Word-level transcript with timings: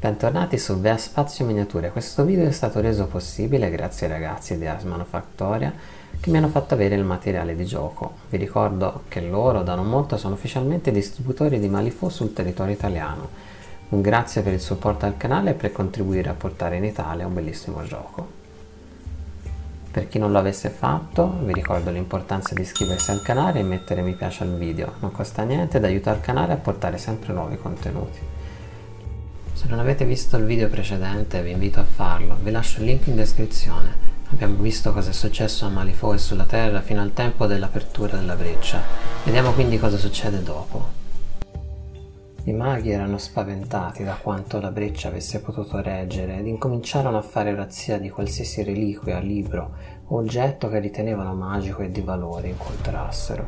Bentornati 0.00 0.56
su 0.56 0.80
Vea 0.80 0.96
Spazio 0.96 1.44
Miniature. 1.44 1.90
Questo 1.90 2.24
video 2.24 2.48
è 2.48 2.52
stato 2.52 2.80
reso 2.80 3.04
possibile 3.04 3.68
grazie 3.68 4.06
ai 4.06 4.12
ragazzi 4.12 4.56
di 4.56 4.66
Ars 4.66 4.84
Manufactoria 4.84 5.70
che 6.18 6.30
mi 6.30 6.38
hanno 6.38 6.48
fatto 6.48 6.72
avere 6.72 6.94
il 6.94 7.04
materiale 7.04 7.54
di 7.54 7.66
gioco. 7.66 8.14
Vi 8.30 8.38
ricordo 8.38 9.02
che 9.08 9.20
loro 9.20 9.62
da 9.62 9.74
non 9.74 9.90
molto 9.90 10.16
sono 10.16 10.36
ufficialmente 10.36 10.90
distributori 10.90 11.60
di 11.60 11.68
Malifaux 11.68 12.14
sul 12.14 12.32
territorio 12.32 12.72
italiano. 12.72 13.28
Un 13.90 14.00
grazie 14.00 14.40
per 14.40 14.54
il 14.54 14.60
supporto 14.62 15.04
al 15.04 15.18
canale 15.18 15.50
e 15.50 15.54
per 15.54 15.70
contribuire 15.70 16.30
a 16.30 16.34
portare 16.34 16.78
in 16.78 16.84
Italia 16.84 17.26
un 17.26 17.34
bellissimo 17.34 17.84
gioco. 17.84 18.26
Per 19.90 20.08
chi 20.08 20.18
non 20.18 20.32
lo 20.32 20.38
avesse 20.38 20.70
fatto, 20.70 21.40
vi 21.42 21.52
ricordo 21.52 21.90
l'importanza 21.90 22.54
di 22.54 22.62
iscriversi 22.62 23.10
al 23.10 23.20
canale 23.20 23.58
e 23.58 23.64
mettere 23.64 24.00
mi 24.00 24.14
piace 24.14 24.44
al 24.44 24.56
video. 24.56 24.94
Non 25.00 25.12
costa 25.12 25.42
niente 25.42 25.76
ed 25.76 25.84
aiuta 25.84 26.10
il 26.10 26.22
canale 26.22 26.54
a 26.54 26.56
portare 26.56 26.96
sempre 26.96 27.34
nuovi 27.34 27.58
contenuti. 27.58 28.39
Se 29.60 29.68
non 29.68 29.78
avete 29.78 30.06
visto 30.06 30.38
il 30.38 30.46
video 30.46 30.70
precedente 30.70 31.42
vi 31.42 31.50
invito 31.50 31.80
a 31.80 31.84
farlo, 31.84 32.38
vi 32.42 32.50
lascio 32.50 32.80
il 32.80 32.86
link 32.86 33.08
in 33.08 33.14
descrizione. 33.14 33.94
Abbiamo 34.30 34.54
visto 34.54 34.90
cosa 34.90 35.10
è 35.10 35.12
successo 35.12 35.66
a 35.66 35.68
Malifaux 35.68 36.14
e 36.14 36.18
sulla 36.18 36.46
Terra 36.46 36.80
fino 36.80 37.02
al 37.02 37.12
tempo 37.12 37.44
dell'apertura 37.44 38.16
della 38.16 38.36
breccia. 38.36 38.80
Vediamo 39.22 39.52
quindi 39.52 39.78
cosa 39.78 39.98
succede 39.98 40.42
dopo. 40.42 40.88
I 42.44 42.52
maghi 42.52 42.90
erano 42.90 43.18
spaventati 43.18 44.02
da 44.02 44.14
quanto 44.14 44.60
la 44.60 44.70
breccia 44.70 45.08
avesse 45.08 45.40
potuto 45.40 45.82
reggere 45.82 46.38
ed 46.38 46.46
incominciarono 46.46 47.18
a 47.18 47.22
fare 47.22 47.54
razzia 47.54 47.98
di 47.98 48.08
qualsiasi 48.08 48.62
reliquia, 48.62 49.18
libro 49.18 49.72
o 50.06 50.16
oggetto 50.16 50.70
che 50.70 50.78
ritenevano 50.78 51.34
magico 51.34 51.82
e 51.82 51.90
di 51.90 52.00
valore 52.00 52.48
incontrassero. 52.48 53.46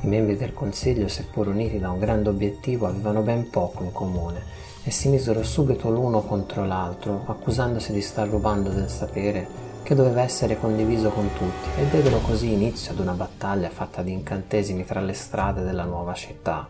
I 0.00 0.08
membri 0.08 0.36
del 0.36 0.52
consiglio, 0.52 1.06
seppur 1.06 1.46
uniti 1.46 1.78
da 1.78 1.90
un 1.90 2.00
grande 2.00 2.28
obiettivo, 2.28 2.88
avevano 2.88 3.20
ben 3.20 3.48
poco 3.50 3.84
in 3.84 3.92
comune 3.92 4.64
e 4.84 4.90
si 4.90 5.08
misero 5.08 5.42
subito 5.42 5.88
l'uno 5.88 6.20
contro 6.20 6.66
l'altro, 6.66 7.24
accusandosi 7.26 7.92
di 7.92 8.02
star 8.02 8.28
rubando 8.28 8.68
del 8.68 8.90
sapere 8.90 9.62
che 9.82 9.94
doveva 9.94 10.22
essere 10.22 10.58
condiviso 10.58 11.08
con 11.10 11.30
tutti 11.32 11.80
e 11.80 11.88
diedero 11.88 12.18
così 12.18 12.52
inizio 12.52 12.92
ad 12.92 12.98
una 12.98 13.12
battaglia 13.12 13.70
fatta 13.70 14.02
di 14.02 14.12
incantesimi 14.12 14.84
tra 14.84 15.00
le 15.00 15.14
strade 15.14 15.62
della 15.62 15.84
nuova 15.84 16.12
città. 16.12 16.68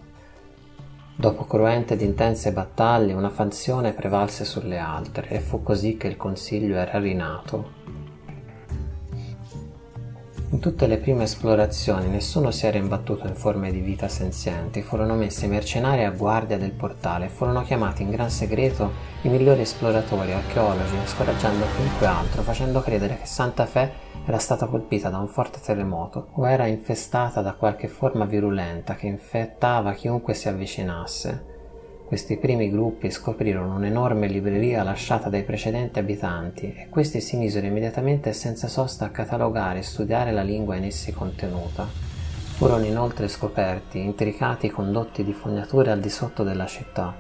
Dopo 1.17 1.45
cruente 1.45 1.95
ed 1.95 2.03
intense 2.03 2.53
battaglie 2.53 3.13
una 3.13 3.31
fazione 3.31 3.93
prevalse 3.93 4.45
sulle 4.45 4.79
altre 4.79 5.29
e 5.29 5.41
fu 5.41 5.63
così 5.63 5.97
che 5.97 6.09
il 6.09 6.17
consiglio 6.17 6.77
era 6.77 6.99
rinato 6.99 7.83
in 10.55 10.61
tutte 10.61 10.87
le 10.87 10.99
prime 10.99 11.25
esplorazioni 11.25 12.09
nessuno 12.09 12.53
si 12.53 12.65
era 12.65 12.79
imbattuto 12.79 13.27
in 13.27 13.35
forme 13.35 13.73
di 13.73 13.81
vita 13.81 14.07
senzienti, 14.07 14.83
furono 14.83 15.17
messi 15.17 15.49
mercenari 15.49 16.05
a 16.05 16.13
guardia 16.13 16.57
del 16.57 16.71
portale 16.71 17.25
e 17.25 17.29
furono 17.29 17.65
chiamati 17.65 18.03
in 18.03 18.11
gran 18.11 18.31
segreto 18.31 18.93
i 19.23 19.29
migliori 19.31 19.63
esploratori, 19.63 20.31
archeologi, 20.31 20.95
scoraggiando 21.07 21.65
chiunque 21.75 22.07
altro, 22.07 22.43
facendo 22.43 22.81
credere 22.83 23.19
che 23.19 23.27
Santa 23.27 23.67
Fe 23.67 23.91
era 24.25 24.39
stata 24.39 24.67
colpita 24.67 25.11
da 25.11 25.19
un 25.19 25.27
forte 25.27 25.59
terremoto 25.61 26.29
o 26.35 26.49
era 26.49 26.67
infestata 26.67 27.43
da 27.43 27.55
qualche 27.55 27.89
forma 27.89 28.25
virulenta 28.25 28.95
che 28.95 29.09
infettava 29.09 29.93
chiunque 29.93 30.35
si 30.35 30.49
avvicinasse. 30.49 31.54
Questi 32.15 32.37
primi 32.37 32.71
gruppi 32.71 33.11
scoprirono 33.11 33.75
un'enorme 33.75 34.29
libreria 34.29 34.85
lasciata 34.85 35.29
dai 35.29 35.43
precedenti 35.43 35.99
abitanti 35.99 36.73
e 36.73 36.87
questi 36.89 37.21
si 37.21 37.37
misero 37.37 37.67
immediatamente 37.67 38.29
e 38.29 38.33
senza 38.35 38.69
sosta 38.69 39.07
a 39.07 39.11
catalogare 39.11 39.81
e 39.81 39.83
studiare 39.83 40.31
la 40.31 40.45
lingua 40.45 40.77
in 40.77 40.85
essi 40.85 41.13
contenuta. 41.13 41.89
Furono 41.89 42.85
inoltre 42.85 43.27
scoperti 43.27 43.99
intricati 43.99 44.71
condotti 44.71 45.25
di 45.25 45.33
fognature 45.33 45.91
al 45.91 45.99
di 45.99 46.09
sotto 46.09 46.45
della 46.45 46.67
città. 46.67 47.13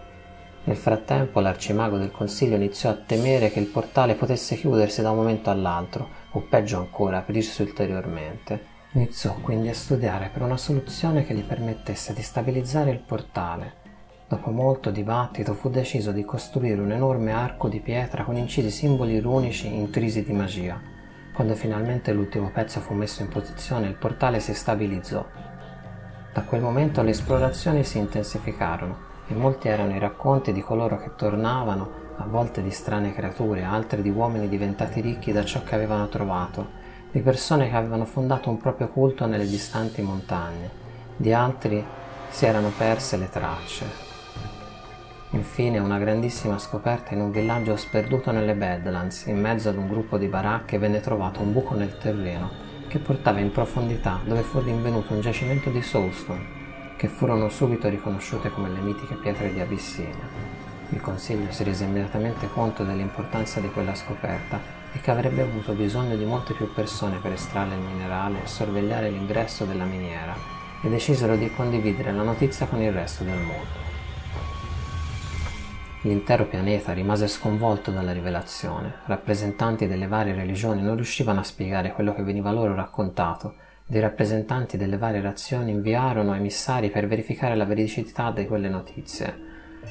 Nel 0.62 0.76
frattempo 0.76 1.40
l'arcimago 1.40 1.98
del 1.98 2.12
consiglio 2.12 2.54
iniziò 2.54 2.90
a 2.90 2.94
temere 3.04 3.50
che 3.50 3.58
il 3.58 3.66
portale 3.66 4.14
potesse 4.14 4.54
chiudersi 4.54 5.02
da 5.02 5.10
un 5.10 5.16
momento 5.16 5.50
all'altro, 5.50 6.08
o 6.30 6.46
peggio 6.48 6.78
ancora 6.78 7.18
aprirsi 7.18 7.62
ulteriormente. 7.62 8.64
Iniziò 8.92 9.34
quindi 9.42 9.70
a 9.70 9.74
studiare 9.74 10.30
per 10.32 10.42
una 10.42 10.56
soluzione 10.56 11.26
che 11.26 11.34
gli 11.34 11.42
permettesse 11.42 12.12
di 12.12 12.22
stabilizzare 12.22 12.92
il 12.92 13.00
portale 13.00 13.82
Dopo 14.34 14.50
molto 14.50 14.90
dibattito 14.90 15.54
fu 15.54 15.70
deciso 15.70 16.10
di 16.10 16.24
costruire 16.24 16.80
un 16.80 16.90
enorme 16.90 17.30
arco 17.30 17.68
di 17.68 17.78
pietra 17.78 18.24
con 18.24 18.36
incisi 18.36 18.68
simboli 18.68 19.20
runici 19.20 19.72
intrisi 19.72 20.24
di 20.24 20.32
magia. 20.32 20.80
Quando 21.32 21.54
finalmente 21.54 22.12
l'ultimo 22.12 22.50
pezzo 22.50 22.80
fu 22.80 22.94
messo 22.94 23.22
in 23.22 23.28
posizione 23.28 23.86
il 23.86 23.94
portale 23.94 24.40
si 24.40 24.52
stabilizzò. 24.52 25.24
Da 26.32 26.42
quel 26.42 26.62
momento 26.62 27.00
le 27.02 27.10
esplorazioni 27.10 27.84
si 27.84 27.98
intensificarono 27.98 28.96
e 29.28 29.34
molti 29.34 29.68
erano 29.68 29.94
i 29.94 30.00
racconti 30.00 30.52
di 30.52 30.62
coloro 30.62 30.98
che 30.98 31.14
tornavano, 31.14 31.88
a 32.16 32.26
volte 32.26 32.60
di 32.60 32.72
strane 32.72 33.14
creature, 33.14 33.62
altre 33.62 34.02
di 34.02 34.10
uomini 34.10 34.48
diventati 34.48 35.00
ricchi 35.00 35.30
da 35.30 35.44
ciò 35.44 35.62
che 35.62 35.76
avevano 35.76 36.08
trovato, 36.08 36.70
di 37.12 37.20
persone 37.20 37.70
che 37.70 37.76
avevano 37.76 38.04
fondato 38.04 38.50
un 38.50 38.56
proprio 38.56 38.88
culto 38.88 39.26
nelle 39.26 39.46
distanti 39.46 40.02
montagne, 40.02 40.70
di 41.16 41.32
altri 41.32 41.84
si 42.30 42.46
erano 42.46 42.72
perse 42.76 43.16
le 43.16 43.30
tracce, 43.30 44.13
Infine 45.34 45.80
una 45.80 45.98
grandissima 45.98 46.58
scoperta 46.58 47.12
in 47.12 47.20
un 47.20 47.32
villaggio 47.32 47.74
sperduto 47.74 48.30
nelle 48.30 48.54
Badlands, 48.54 49.26
in 49.26 49.40
mezzo 49.40 49.68
ad 49.68 49.76
un 49.76 49.88
gruppo 49.88 50.16
di 50.16 50.28
baracche 50.28 50.78
venne 50.78 51.00
trovato 51.00 51.40
un 51.40 51.52
buco 51.52 51.74
nel 51.74 51.98
terreno 51.98 52.48
che 52.86 53.00
portava 53.00 53.40
in 53.40 53.50
profondità 53.50 54.20
dove 54.24 54.42
fu 54.42 54.60
rinvenuto 54.60 55.12
un 55.12 55.20
giacimento 55.20 55.70
di 55.70 55.82
soulstone, 55.82 56.94
che 56.96 57.08
furono 57.08 57.48
subito 57.48 57.88
riconosciute 57.88 58.48
come 58.48 58.68
le 58.68 58.78
mitiche 58.78 59.16
pietre 59.16 59.52
di 59.52 59.58
Abissinia. 59.58 60.28
Il 60.90 61.00
consiglio 61.00 61.50
si 61.50 61.64
rese 61.64 61.82
immediatamente 61.82 62.48
conto 62.48 62.84
dell'importanza 62.84 63.58
di 63.58 63.70
quella 63.70 63.96
scoperta 63.96 64.60
e 64.92 65.00
che 65.00 65.10
avrebbe 65.10 65.42
avuto 65.42 65.72
bisogno 65.72 66.14
di 66.14 66.24
molte 66.24 66.54
più 66.54 66.72
persone 66.72 67.18
per 67.18 67.32
estrarre 67.32 67.74
il 67.74 67.80
minerale 67.80 68.44
e 68.44 68.46
sorvegliare 68.46 69.10
l'ingresso 69.10 69.64
della 69.64 69.84
miniera 69.84 70.36
e 70.80 70.88
decisero 70.88 71.34
di 71.34 71.50
condividere 71.50 72.12
la 72.12 72.22
notizia 72.22 72.66
con 72.66 72.80
il 72.80 72.92
resto 72.92 73.24
del 73.24 73.38
mondo. 73.38 73.93
L'intero 76.04 76.46
pianeta 76.46 76.92
rimase 76.92 77.26
sconvolto 77.28 77.90
dalla 77.90 78.12
rivelazione. 78.12 78.92
Rappresentanti 79.06 79.86
delle 79.86 80.06
varie 80.06 80.34
religioni 80.34 80.82
non 80.82 80.96
riuscivano 80.96 81.40
a 81.40 81.44
spiegare 81.44 81.92
quello 81.92 82.14
che 82.14 82.22
veniva 82.22 82.52
loro 82.52 82.74
raccontato 82.74 83.54
ed 83.88 83.94
i 83.94 84.00
rappresentanti 84.00 84.76
delle 84.76 84.98
varie 84.98 85.22
nazioni 85.22 85.70
inviarono 85.70 86.34
emissari 86.34 86.90
per 86.90 87.06
verificare 87.06 87.54
la 87.54 87.64
veridicità 87.64 88.30
di 88.32 88.44
quelle 88.44 88.68
notizie. 88.68 89.34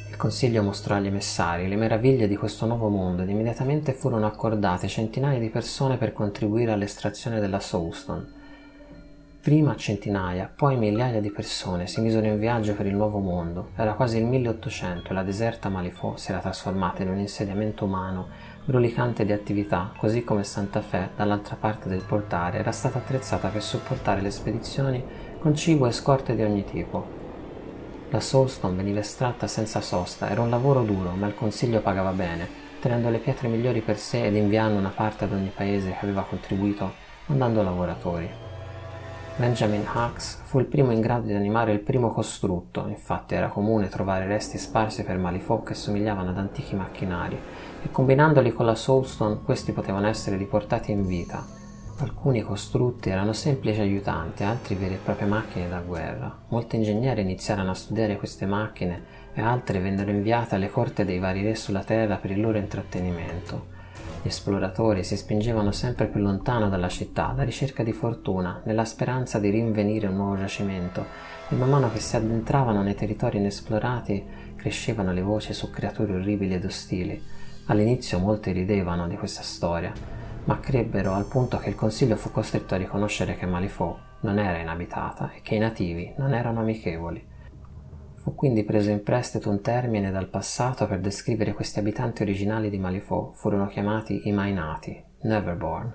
Il 0.08 0.16
consiglio 0.16 0.62
mostrò 0.62 0.98
agli 0.98 1.08
emissari 1.08 1.68
le 1.68 1.76
meraviglie 1.76 2.28
di 2.28 2.36
questo 2.36 2.68
nuovo 2.68 2.90
mondo 2.90 3.24
ed 3.24 3.30
immediatamente 3.30 3.94
furono 3.94 4.28
accordate 4.28 4.88
centinaia 4.88 5.40
di 5.40 5.50
persone 5.50 5.98
per 5.98 6.14
contribuire 6.14 6.72
all'estrazione 6.74 7.40
della 7.40 7.60
Soulstone 7.60 8.42
Prima 9.44 9.76
centinaia, 9.76 10.50
poi 10.56 10.78
migliaia 10.78 11.20
di 11.20 11.30
persone 11.30 11.86
si 11.86 12.00
misero 12.00 12.28
in 12.28 12.40
viaggio 12.40 12.76
per 12.76 12.86
il 12.86 12.96
nuovo 12.96 13.20
mondo. 13.20 13.72
Era 13.76 13.92
quasi 13.92 14.18
il 14.18 14.24
1800 14.24 15.10
e 15.10 15.14
la 15.14 15.24
deserta 15.24 15.68
Malifaux 15.68 16.18
si 16.18 16.32
era 16.32 16.40
trasformata 16.40 17.02
in 17.02 17.10
un 17.10 17.18
insediamento 17.18 17.84
umano 17.84 18.30
brulicante 18.64 19.26
di 19.26 19.34
attività, 19.34 19.92
così 19.98 20.24
come 20.24 20.46
Santa 20.46 20.80
Fe, 20.80 21.10
dall'altra 21.18 21.58
parte 21.58 21.90
del 21.90 22.06
portale, 22.08 22.60
era 22.60 22.72
stata 22.72 23.00
attrezzata 23.00 23.50
per 23.50 23.62
supportare 23.62 24.22
le 24.22 24.32
spedizioni 24.32 25.04
con 25.40 25.54
cibo 25.54 25.88
e 25.88 25.92
scorte 25.92 26.38
di 26.38 26.44
ogni 26.44 26.64
tipo. 26.64 27.06
La 28.12 28.22
Soulstone 28.22 28.78
veniva 28.78 29.02
estratta 29.02 29.48
senza 29.48 29.82
sosta, 29.82 30.30
era 30.30 30.40
un 30.40 30.52
lavoro 30.52 30.84
duro, 30.84 31.10
ma 31.16 31.28
il 31.28 31.36
consiglio 31.36 31.82
pagava 31.82 32.12
bene, 32.12 32.48
tenendo 32.80 33.10
le 33.10 33.18
pietre 33.18 33.50
migliori 33.50 33.82
per 33.82 33.98
sé 33.98 34.24
ed 34.24 34.38
inviando 34.38 34.80
una 34.80 34.94
parte 34.96 35.26
ad 35.26 35.34
ogni 35.34 35.52
paese 35.54 35.90
che 35.90 36.06
aveva 36.06 36.24
contribuito 36.24 36.94
mandando 37.26 37.62
lavoratori. 37.62 38.43
Benjamin 39.36 39.84
Hux 39.92 40.42
fu 40.44 40.60
il 40.60 40.68
primo 40.68 40.92
in 40.92 41.02
grado 41.02 41.26
di 41.26 41.34
animare 41.34 41.74
il 41.74 41.80
primo 41.80 42.10
costrutto, 42.10 42.86
infatti 42.88 43.34
era 43.34 43.48
comune 43.48 43.88
trovare 43.88 44.28
resti 44.28 44.60
sparsi 44.60 45.04
per 45.04 45.18
Malifaux 45.18 45.66
che 45.66 45.74
somigliavano 45.74 46.30
ad 46.30 46.38
antichi 46.38 46.76
macchinari, 46.76 47.40
e 47.82 47.90
combinandoli 47.90 48.54
con 48.54 48.68
la 48.68 48.76
Soulstone 48.76 49.40
questi 49.44 49.72
potevano 49.72 50.08
essere 50.08 50.38
riportati 50.38 50.92
in 50.92 51.08
vita. 51.08 51.44
Alcuni 51.98 52.44
costrutti 52.44 53.10
erano 53.10 53.34
semplici 53.34 53.80
aiutanti, 53.80 54.44
altri 54.44 54.76
vere 54.76 54.96
e 54.96 55.00
proprie 55.04 55.28
macchine 55.28 55.68
da 55.68 55.80
guerra. 55.80 56.44
Molti 56.50 56.76
ingegneri 56.76 57.22
iniziarono 57.22 57.72
a 57.72 57.76
studiare 57.76 58.18
queste 58.18 58.46
macchine 58.46 59.04
e 59.34 59.42
altre 59.42 59.80
vennero 59.80 60.12
inviate 60.12 60.54
alle 60.56 60.70
corte 60.70 61.06
dei 61.06 61.18
vari 61.18 61.42
re 61.42 61.56
sulla 61.56 61.84
Terra 61.84 62.18
per 62.18 62.30
il 62.30 62.40
loro 62.40 62.60
intrattenimento. 62.60 63.73
Gli 64.24 64.30
esploratori 64.30 65.04
si 65.04 65.18
spingevano 65.18 65.74
sempre 65.74 66.08
più 66.08 66.22
lontano 66.22 66.70
dalla 66.70 66.88
città 66.88 67.32
alla 67.32 67.44
ricerca 67.44 67.84
di 67.84 67.92
fortuna, 67.92 68.62
nella 68.64 68.86
speranza 68.86 69.38
di 69.38 69.50
rinvenire 69.50 70.08
un 70.08 70.16
nuovo 70.16 70.38
giacimento, 70.38 71.06
e 71.50 71.56
man 71.56 71.70
mano 71.70 71.92
che 71.92 72.00
si 72.00 72.16
addentravano 72.16 72.82
nei 72.82 72.96
territori 72.96 73.40
inesplorati 73.40 74.24
crescevano 74.56 75.12
le 75.12 75.22
voci 75.22 75.52
su 75.52 75.70
creature 75.70 76.16
orribili 76.16 76.54
ed 76.54 76.64
ostili. 76.64 77.22
All'inizio 77.66 78.18
molti 78.18 78.54
ridevano 78.54 79.10
di 79.10 79.18
questa 79.18 79.42
storia, 79.42 79.92
ma 80.46 80.58
crebbero 80.58 81.12
al 81.12 81.28
punto 81.28 81.58
che 81.58 81.68
il 81.68 81.76
consiglio 81.76 82.16
fu 82.16 82.32
costretto 82.32 82.76
a 82.76 82.78
riconoscere 82.78 83.36
che 83.36 83.46
Malifaux 83.46 84.00
non 84.22 84.40
era 84.40 84.58
inabitata 84.58 85.34
e 85.34 85.42
che 85.42 85.56
i 85.56 85.60
nativi 85.60 86.14
non 86.16 86.34
erano 86.34 86.62
amichevoli. 86.62 87.32
Fu 88.24 88.36
quindi 88.36 88.64
preso 88.64 88.90
in 88.90 89.04
prestito 89.04 89.50
un 89.50 89.60
termine 89.60 90.10
dal 90.10 90.30
passato 90.30 90.88
per 90.88 91.02
descrivere 91.02 91.52
questi 91.52 91.80
abitanti 91.80 92.22
originali 92.22 92.70
di 92.70 92.78
Malifaux, 92.78 93.38
furono 93.38 93.68
chiamati 93.68 94.30
i 94.30 94.32
Mainati, 94.32 95.04
Neverborn. 95.24 95.94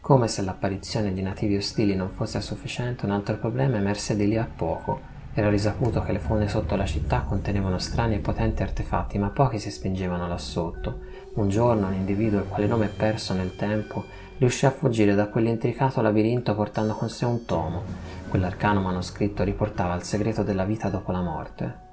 Come 0.00 0.28
se 0.28 0.42
l'apparizione 0.42 1.12
di 1.12 1.22
nativi 1.22 1.56
ostili 1.56 1.96
non 1.96 2.10
fosse 2.10 2.40
sufficiente, 2.40 3.04
un 3.04 3.10
altro 3.10 3.36
problema 3.38 3.78
emerse 3.78 4.14
di 4.14 4.28
lì 4.28 4.36
a 4.36 4.48
poco. 4.54 5.00
Era 5.34 5.50
risaputo 5.50 6.02
che 6.02 6.12
le 6.12 6.20
fogne 6.20 6.46
sotto 6.46 6.76
la 6.76 6.86
città 6.86 7.22
contenevano 7.22 7.78
strani 7.80 8.14
e 8.14 8.20
potenti 8.20 8.62
artefatti, 8.62 9.18
ma 9.18 9.30
pochi 9.30 9.58
si 9.58 9.72
spingevano 9.72 10.28
là 10.28 10.38
sotto. 10.38 11.00
Un 11.34 11.48
giorno 11.48 11.88
un 11.88 11.94
individuo, 11.94 12.38
il 12.38 12.48
quale 12.48 12.68
nome 12.68 12.86
è 12.86 12.90
perso 12.90 13.34
nel 13.34 13.56
tempo, 13.56 14.04
riuscì 14.40 14.64
a 14.64 14.70
fuggire 14.70 15.14
da 15.14 15.28
quell'intricato 15.28 16.00
labirinto 16.00 16.54
portando 16.54 16.94
con 16.94 17.10
sé 17.10 17.26
un 17.26 17.44
tomo. 17.44 17.82
Quell'arcano 18.26 18.80
manoscritto 18.80 19.44
riportava 19.44 19.94
il 19.94 20.02
segreto 20.02 20.42
della 20.42 20.64
vita 20.64 20.88
dopo 20.88 21.12
la 21.12 21.20
morte. 21.20 21.88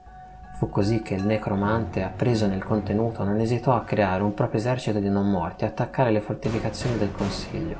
Fu 0.57 0.69
così 0.69 1.01
che 1.01 1.15
il 1.15 1.25
necromante, 1.25 2.03
appreso 2.03 2.47
nel 2.47 2.63
contenuto, 2.63 3.25
non 3.25 3.41
esitò 3.41 3.75
a 3.75 3.83
creare 3.83 4.23
un 4.23 4.33
proprio 4.33 4.61
esercito 4.61 4.99
di 4.99 5.09
non 5.09 5.29
morti 5.29 5.65
e 5.65 5.67
attaccare 5.67 6.09
le 6.09 6.21
fortificazioni 6.21 6.97
del 6.97 7.11
Consiglio. 7.11 7.75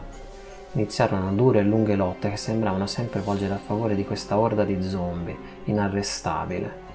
Iniziarono 0.73 1.31
dure 1.31 1.59
e 1.59 1.63
lunghe 1.63 1.95
lotte 1.95 2.29
che 2.29 2.37
sembravano 2.37 2.87
sempre 2.87 3.21
volgere 3.21 3.53
a 3.53 3.57
favore 3.57 3.95
di 3.95 4.03
questa 4.03 4.37
orda 4.37 4.65
di 4.65 4.83
zombie, 4.83 5.37
inarrestabile. 5.63 6.86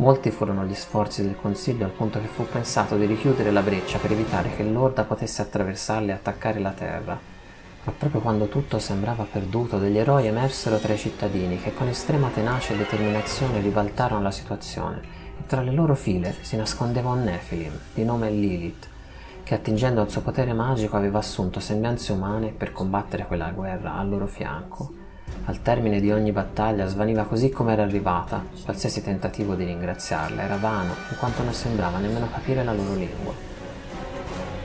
Molti 0.00 0.30
furono 0.30 0.64
gli 0.64 0.74
sforzi 0.74 1.24
del 1.24 1.34
Consiglio 1.34 1.84
al 1.84 1.90
punto 1.90 2.20
che 2.20 2.28
fu 2.28 2.46
pensato 2.46 2.96
di 2.96 3.04
richiudere 3.04 3.50
la 3.50 3.62
breccia 3.62 3.98
per 3.98 4.12
evitare 4.12 4.54
che 4.54 4.62
l'orda 4.62 5.02
potesse 5.02 5.42
attraversarla 5.42 6.12
e 6.12 6.14
attaccare 6.14 6.60
la 6.60 6.70
terra. 6.70 7.18
Ma 7.82 7.92
proprio 7.98 8.20
quando 8.20 8.46
tutto 8.46 8.78
sembrava 8.78 9.26
perduto, 9.28 9.76
degli 9.78 9.98
eroi 9.98 10.28
emersero 10.28 10.78
tra 10.78 10.92
i 10.92 10.98
cittadini 10.98 11.60
che 11.60 11.74
con 11.74 11.88
estrema 11.88 12.28
tenacia 12.28 12.74
e 12.74 12.76
determinazione 12.76 13.60
ribaltarono 13.60 14.22
la 14.22 14.30
situazione 14.30 15.00
e 15.36 15.46
tra 15.46 15.62
le 15.62 15.72
loro 15.72 15.96
file 15.96 16.32
si 16.42 16.54
nascondeva 16.54 17.10
un 17.10 17.24
Nephilim 17.24 17.76
di 17.92 18.04
nome 18.04 18.30
Lilith, 18.30 18.86
che 19.42 19.54
attingendo 19.56 20.00
al 20.00 20.10
suo 20.10 20.20
potere 20.20 20.52
magico 20.52 20.96
aveva 20.96 21.18
assunto 21.18 21.58
sembianze 21.58 22.12
umane 22.12 22.52
per 22.52 22.70
combattere 22.70 23.26
quella 23.26 23.50
guerra 23.50 23.94
al 23.94 24.08
loro 24.08 24.28
fianco. 24.28 24.97
Al 25.44 25.62
termine 25.62 26.00
di 26.00 26.12
ogni 26.12 26.30
battaglia 26.30 26.86
svaniva 26.86 27.24
così 27.24 27.48
come 27.50 27.72
era 27.72 27.82
arrivata, 27.82 28.44
qualsiasi 28.64 29.02
tentativo 29.02 29.54
di 29.54 29.64
ringraziarla 29.64 30.42
era 30.42 30.56
vano, 30.56 30.94
in 31.10 31.16
quanto 31.18 31.42
non 31.42 31.54
sembrava 31.54 31.98
nemmeno 31.98 32.28
capire 32.30 32.62
la 32.62 32.74
loro 32.74 32.94
lingua. 32.94 33.32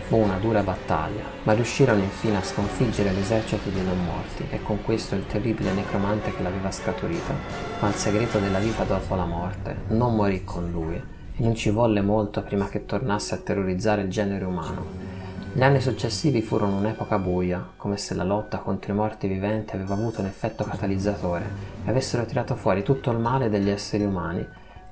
Fu 0.07 0.17
una 0.17 0.37
dura 0.37 0.61
battaglia, 0.61 1.23
ma 1.43 1.53
riuscirono 1.53 2.01
infine 2.01 2.37
a 2.37 2.43
sconfiggere 2.43 3.11
l'esercito 3.13 3.69
dei 3.69 3.83
non 3.83 4.03
morti 4.03 4.45
e 4.49 4.61
con 4.61 4.83
questo 4.83 5.15
il 5.15 5.25
terribile 5.25 5.71
necromante 5.71 6.35
che 6.35 6.43
l'aveva 6.43 6.69
scaturita. 6.69 7.33
Ma 7.79 7.87
il 7.87 7.95
segreto 7.95 8.39
della 8.39 8.59
vita 8.59 8.83
dopo 8.83 9.15
la 9.15 9.25
morte 9.25 9.75
non 9.87 10.15
morì 10.15 10.43
con 10.43 10.69
lui, 10.69 10.95
e 10.95 11.41
non 11.41 11.55
ci 11.55 11.69
volle 11.69 12.01
molto 12.01 12.43
prima 12.43 12.67
che 12.67 12.85
tornasse 12.85 13.35
a 13.35 13.37
terrorizzare 13.37 14.01
il 14.01 14.09
genere 14.09 14.43
umano. 14.43 15.12
Gli 15.55 15.61
anni 15.61 15.81
successivi 15.81 16.41
furono 16.41 16.77
un'epoca 16.77 17.19
buia, 17.19 17.73
come 17.77 17.95
se 17.97 18.15
la 18.15 18.23
lotta 18.23 18.57
contro 18.57 18.91
i 18.91 18.95
morti 18.95 19.27
viventi 19.27 19.75
aveva 19.75 19.93
avuto 19.93 20.19
un 20.19 20.25
effetto 20.25 20.63
catalizzatore 20.63 21.45
e 21.85 21.89
avessero 21.91 22.25
tirato 22.25 22.55
fuori 22.55 22.81
tutto 22.81 23.11
il 23.11 23.19
male 23.19 23.51
degli 23.51 23.69
esseri 23.69 24.03
umani. 24.03 24.43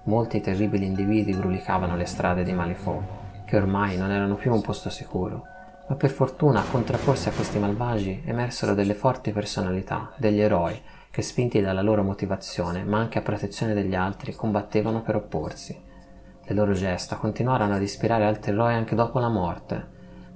Molti 0.04 0.40
terribili 0.40 0.86
individui 0.86 1.34
brulicavano 1.34 1.96
le 1.96 2.06
strade 2.06 2.44
di 2.44 2.54
Malifaux, 2.54 3.04
che 3.44 3.58
ormai 3.58 3.98
non 3.98 4.12
erano 4.12 4.36
più 4.36 4.54
un 4.54 4.62
posto 4.62 4.92
sicuro. 4.92 5.46
Ma 5.88 5.96
per 5.96 6.12
fortuna, 6.12 6.60
a 6.60 6.70
contrapporsi 6.70 7.28
a 7.28 7.32
questi 7.34 7.58
malvagi, 7.58 8.22
emersero 8.24 8.76
delle 8.76 8.94
forti 8.94 9.32
personalità, 9.32 10.12
degli 10.18 10.42
eroi, 10.42 10.80
che 11.10 11.24
spinti 11.24 11.60
dalla 11.60 11.82
loro 11.82 12.04
motivazione, 12.04 12.84
ma 12.84 13.00
anche 13.00 13.18
a 13.18 13.24
protezione 13.24 13.74
degli 13.74 13.96
altri, 13.96 14.36
combattevano 14.36 15.02
per 15.02 15.16
opporsi. 15.16 15.76
Le 16.44 16.54
loro 16.54 16.74
gesta 16.74 17.16
continuarono 17.16 17.74
ad 17.74 17.82
ispirare 17.82 18.26
altri 18.26 18.52
eroi 18.52 18.76
anche 18.76 18.94
dopo 18.94 19.18
la 19.18 19.30
morte. 19.30 19.91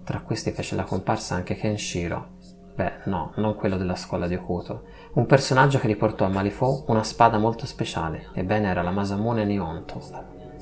Tra 0.05 0.21
questi 0.21 0.51
fece 0.51 0.75
la 0.75 0.83
comparsa 0.83 1.33
anche 1.33 1.55
Kenshiro. 1.55 2.33
Beh, 2.75 2.91
no, 3.05 3.31
non 3.37 3.55
quello 3.55 3.75
della 3.75 3.95
scuola 3.95 4.27
di 4.27 4.35
Okuto. 4.35 4.83
Un 5.13 5.25
personaggio 5.25 5.79
che 5.79 5.87
riportò 5.87 6.25
a 6.25 6.29
Malifaux 6.29 6.83
una 6.89 7.01
spada 7.01 7.39
molto 7.39 7.65
speciale, 7.65 8.27
ebbene 8.33 8.67
era 8.67 8.83
la 8.83 8.91
Masamune 8.91 9.45
Nihonto, 9.45 9.99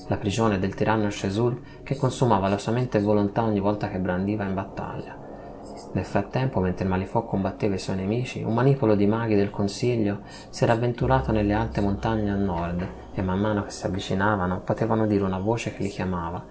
la 0.08 0.16
prigione 0.16 0.60
del 0.60 0.76
tiranno 0.76 1.10
Shezul 1.10 1.62
che 1.84 1.98
consumava 1.98 2.48
la 2.48 2.58
sua 2.58 2.72
mente 2.72 3.00
e 3.00 3.02
volontà 3.02 3.44
ogni 3.44 3.60
volta 3.60 3.90
che 3.90 4.00
brandiva 4.00 4.46
in 4.46 4.54
battaglia. 4.54 5.20
Nel 5.92 6.06
frattempo, 6.06 6.62
mentre 6.62 6.88
Malifaux 6.88 7.28
combatteva 7.28 7.76
i 7.76 7.80
suoi 7.80 7.98
nemici, 7.98 8.44
un 8.44 8.54
manipolo 8.54 8.96
di 8.96 9.08
maghi 9.08 9.36
del 9.36 9.50
Consiglio 9.50 10.22
si 10.50 10.64
era 10.64 10.74
avventurato 10.74 11.34
nelle 11.34 11.54
alte 11.54 11.82
montagne 11.82 12.32
a 12.32 12.36
nord 12.36 12.88
e 13.14 13.22
man 13.22 13.40
mano 13.40 13.64
che 13.64 13.72
si 13.72 13.86
avvicinavano 13.86 14.62
potevano 14.62 15.06
dire 15.06 15.24
una 15.24 15.40
voce 15.40 15.74
che 15.74 15.84
li 15.84 15.90
chiamava. 15.90 16.44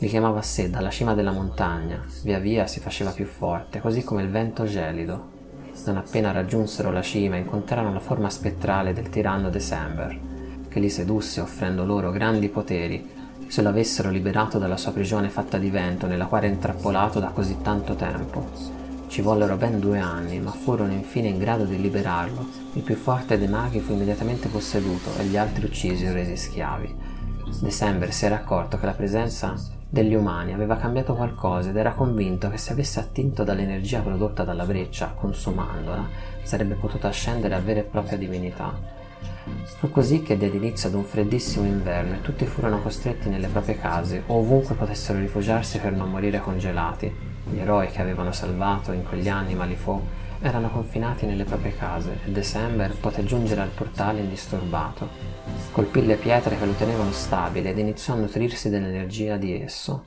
Li 0.00 0.06
chiamava 0.06 0.38
a 0.38 0.42
sé 0.42 0.70
dalla 0.70 0.90
cima 0.90 1.12
della 1.14 1.32
montagna, 1.32 2.00
via 2.22 2.38
via 2.38 2.68
si 2.68 2.78
faceva 2.78 3.10
più 3.10 3.24
forte, 3.24 3.80
così 3.80 4.04
come 4.04 4.22
il 4.22 4.30
vento 4.30 4.64
gelido. 4.64 5.36
Non 5.86 5.96
appena 5.96 6.30
raggiunsero 6.30 6.92
la 6.92 7.02
cima 7.02 7.34
incontrarono 7.34 7.92
la 7.92 7.98
forma 7.98 8.30
spettrale 8.30 8.92
del 8.92 9.08
tiranno 9.08 9.50
December, 9.50 10.16
che 10.68 10.78
li 10.78 10.88
sedusse 10.88 11.40
offrendo 11.40 11.84
loro 11.84 12.12
grandi 12.12 12.48
poteri 12.48 13.10
se 13.48 13.60
lo 13.60 13.70
avessero 13.70 14.10
liberato 14.10 14.58
dalla 14.58 14.76
sua 14.76 14.92
prigione 14.92 15.30
fatta 15.30 15.58
di 15.58 15.68
vento 15.68 16.06
nella 16.06 16.26
quale 16.26 16.46
era 16.46 16.54
intrappolato 16.54 17.18
da 17.18 17.30
così 17.30 17.56
tanto 17.60 17.96
tempo. 17.96 18.50
Ci 19.08 19.20
vollero 19.20 19.56
ben 19.56 19.80
due 19.80 19.98
anni, 19.98 20.38
ma 20.38 20.52
furono 20.52 20.92
infine 20.92 21.26
in 21.26 21.38
grado 21.38 21.64
di 21.64 21.80
liberarlo. 21.80 22.46
Il 22.74 22.82
più 22.82 22.94
forte 22.94 23.36
dei 23.36 23.48
maghi 23.48 23.80
fu 23.80 23.94
immediatamente 23.94 24.46
posseduto 24.46 25.10
e 25.18 25.24
gli 25.24 25.36
altri 25.36 25.64
uccisi 25.64 26.06
o 26.06 26.12
resi 26.12 26.36
schiavi. 26.36 26.94
December 27.62 28.12
si 28.12 28.26
era 28.26 28.36
accorto 28.36 28.78
che 28.78 28.86
la 28.86 28.92
presenza 28.92 29.76
degli 29.90 30.14
umani 30.14 30.52
aveva 30.52 30.76
cambiato 30.76 31.14
qualcosa 31.14 31.70
ed 31.70 31.76
era 31.76 31.92
convinto 31.92 32.50
che 32.50 32.58
se 32.58 32.72
avesse 32.72 33.00
attinto 33.00 33.42
dall'energia 33.42 34.00
prodotta 34.00 34.44
dalla 34.44 34.66
breccia, 34.66 35.12
consumandola, 35.14 36.06
sarebbe 36.42 36.74
potuto 36.74 37.06
ascendere 37.06 37.54
a 37.54 37.60
vera 37.60 37.80
e 37.80 37.84
propria 37.84 38.18
divinità. 38.18 38.96
Fu 39.78 39.90
così 39.90 40.22
che 40.22 40.36
diede 40.36 40.58
inizio 40.58 40.88
ad 40.88 40.94
un 40.94 41.04
freddissimo 41.04 41.64
inverno 41.64 42.16
e 42.16 42.20
tutti 42.20 42.44
furono 42.44 42.82
costretti 42.82 43.28
nelle 43.28 43.48
proprie 43.48 43.78
case 43.78 44.22
o 44.26 44.38
ovunque 44.38 44.74
potessero 44.74 45.18
rifugiarsi 45.18 45.78
per 45.78 45.92
non 45.92 46.10
morire 46.10 46.40
congelati. 46.40 47.10
Gli 47.50 47.58
eroi 47.58 47.88
che 47.88 48.02
avevano 48.02 48.32
salvato 48.32 48.92
in 48.92 49.04
quegli 49.04 49.28
anni 49.28 49.54
Malifaux 49.54 50.02
erano 50.40 50.70
confinati 50.70 51.26
nelle 51.26 51.44
proprie 51.44 51.74
case 51.74 52.20
e 52.24 52.30
December 52.30 52.94
poté 52.96 53.24
giungere 53.24 53.60
al 53.60 53.68
portale 53.68 54.20
indisturbato. 54.20 55.08
Colpì 55.72 56.04
le 56.06 56.16
pietre 56.16 56.56
che 56.56 56.66
lo 56.66 56.72
tenevano 56.72 57.12
stabile 57.12 57.70
ed 57.70 57.78
iniziò 57.78 58.14
a 58.14 58.16
nutrirsi 58.16 58.68
dell'energia 58.68 59.36
di 59.36 59.60
esso. 59.60 60.06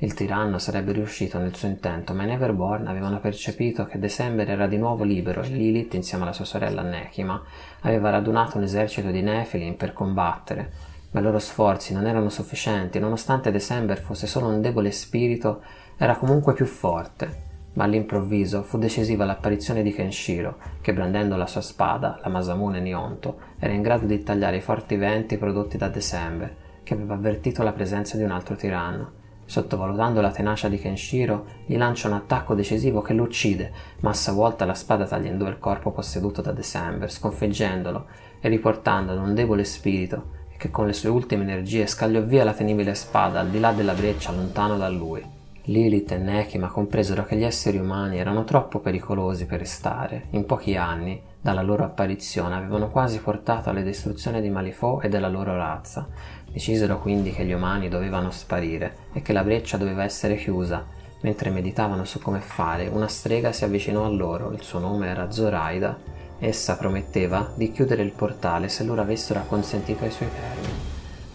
Il 0.00 0.14
tiranno 0.14 0.58
sarebbe 0.58 0.92
riuscito 0.92 1.38
nel 1.38 1.56
suo 1.56 1.66
intento, 1.66 2.14
ma 2.14 2.22
i 2.22 2.26
Neverborn 2.26 2.86
avevano 2.86 3.18
percepito 3.18 3.84
che 3.84 3.98
December 3.98 4.48
era 4.48 4.68
di 4.68 4.76
nuovo 4.76 5.02
libero 5.02 5.42
e 5.42 5.48
Lilith, 5.48 5.94
insieme 5.94 6.22
alla 6.22 6.32
sua 6.32 6.44
sorella 6.44 6.82
Nekima, 6.82 7.42
aveva 7.80 8.10
radunato 8.10 8.58
un 8.58 8.62
esercito 8.62 9.10
di 9.10 9.22
Nephilim 9.22 9.74
per 9.74 9.92
combattere, 9.92 10.70
ma 11.10 11.18
i 11.18 11.22
loro 11.22 11.40
sforzi 11.40 11.94
non 11.94 12.06
erano 12.06 12.28
sufficienti, 12.28 13.00
nonostante 13.00 13.50
December 13.50 13.98
fosse 13.98 14.28
solo 14.28 14.46
un 14.46 14.60
debole 14.60 14.92
spirito, 14.92 15.62
era 15.96 16.16
comunque 16.16 16.52
più 16.52 16.66
forte. 16.66 17.47
Ma 17.78 17.84
all'improvviso 17.84 18.64
fu 18.64 18.76
decisiva 18.76 19.24
l'apparizione 19.24 19.84
di 19.84 19.92
Kenshiro, 19.92 20.56
che 20.80 20.92
brandendo 20.92 21.36
la 21.36 21.46
sua 21.46 21.60
spada, 21.60 22.18
la 22.24 22.28
Masamune 22.28 22.80
Nionto, 22.80 23.38
era 23.56 23.72
in 23.72 23.82
grado 23.82 24.04
di 24.04 24.20
tagliare 24.24 24.56
i 24.56 24.60
forti 24.60 24.96
venti 24.96 25.38
prodotti 25.38 25.76
da 25.76 25.86
December, 25.86 26.52
che 26.82 26.94
aveva 26.94 27.14
avvertito 27.14 27.62
la 27.62 27.70
presenza 27.70 28.16
di 28.16 28.24
un 28.24 28.32
altro 28.32 28.56
tiranno. 28.56 29.12
Sottovalutando 29.44 30.20
la 30.20 30.32
tenacia 30.32 30.68
di 30.68 30.76
Kenshiro, 30.76 31.46
gli 31.66 31.76
lancia 31.76 32.08
un 32.08 32.14
attacco 32.14 32.56
decisivo 32.56 33.00
che 33.00 33.14
lo 33.14 33.22
uccide, 33.22 33.70
ma 34.00 34.10
a 34.10 34.14
sua 34.14 34.32
volta 34.32 34.64
la 34.64 34.74
spada 34.74 35.06
taglia 35.06 35.30
in 35.30 35.38
due 35.38 35.50
il 35.50 35.60
corpo 35.60 35.92
posseduto 35.92 36.42
da 36.42 36.50
December, 36.50 37.08
sconfiggendolo 37.08 38.06
e 38.40 38.48
riportando 38.48 39.12
ad 39.12 39.18
un 39.18 39.34
debole 39.34 39.62
spirito 39.62 40.30
che 40.56 40.70
con 40.70 40.86
le 40.86 40.92
sue 40.92 41.10
ultime 41.10 41.44
energie 41.44 41.86
scagliò 41.86 42.22
via 42.22 42.42
la 42.42 42.54
temibile 42.54 42.96
spada 42.96 43.38
al 43.38 43.50
di 43.50 43.60
là 43.60 43.70
della 43.70 43.94
breccia 43.94 44.32
lontano 44.32 44.76
da 44.76 44.88
lui. 44.88 45.37
Lilith 45.68 46.12
e 46.12 46.16
Nekima 46.16 46.68
compresero 46.68 47.26
che 47.26 47.36
gli 47.36 47.44
esseri 47.44 47.76
umani 47.76 48.18
erano 48.18 48.44
troppo 48.44 48.78
pericolosi 48.78 49.44
per 49.44 49.58
restare. 49.58 50.28
In 50.30 50.46
pochi 50.46 50.76
anni, 50.76 51.20
dalla 51.38 51.60
loro 51.60 51.84
apparizione, 51.84 52.54
avevano 52.54 52.88
quasi 52.88 53.18
portato 53.18 53.68
alla 53.68 53.82
distruzione 53.82 54.40
di 54.40 54.48
Malifaux 54.48 55.04
e 55.04 55.10
della 55.10 55.28
loro 55.28 55.54
razza, 55.56 56.08
Decisero 56.50 56.98
quindi 56.98 57.32
che 57.32 57.44
gli 57.44 57.52
umani 57.52 57.90
dovevano 57.90 58.30
sparire 58.30 58.96
e 59.12 59.20
che 59.20 59.34
la 59.34 59.44
breccia 59.44 59.76
doveva 59.76 60.04
essere 60.04 60.36
chiusa. 60.36 60.86
Mentre 61.20 61.50
meditavano 61.50 62.06
su 62.06 62.18
come 62.18 62.40
fare, 62.40 62.86
una 62.86 63.08
strega 63.08 63.52
si 63.52 63.64
avvicinò 63.64 64.06
a 64.06 64.08
loro, 64.08 64.52
il 64.52 64.62
suo 64.62 64.78
nome 64.78 65.08
era 65.08 65.30
Zoraida. 65.30 65.98
Essa 66.38 66.78
prometteva 66.78 67.52
di 67.54 67.70
chiudere 67.72 68.02
il 68.02 68.12
portale 68.12 68.68
se 68.68 68.84
loro 68.84 69.02
avessero 69.02 69.40
acconsentito 69.40 70.04
ai 70.04 70.10
suoi 70.10 70.30
termini. 70.30 70.86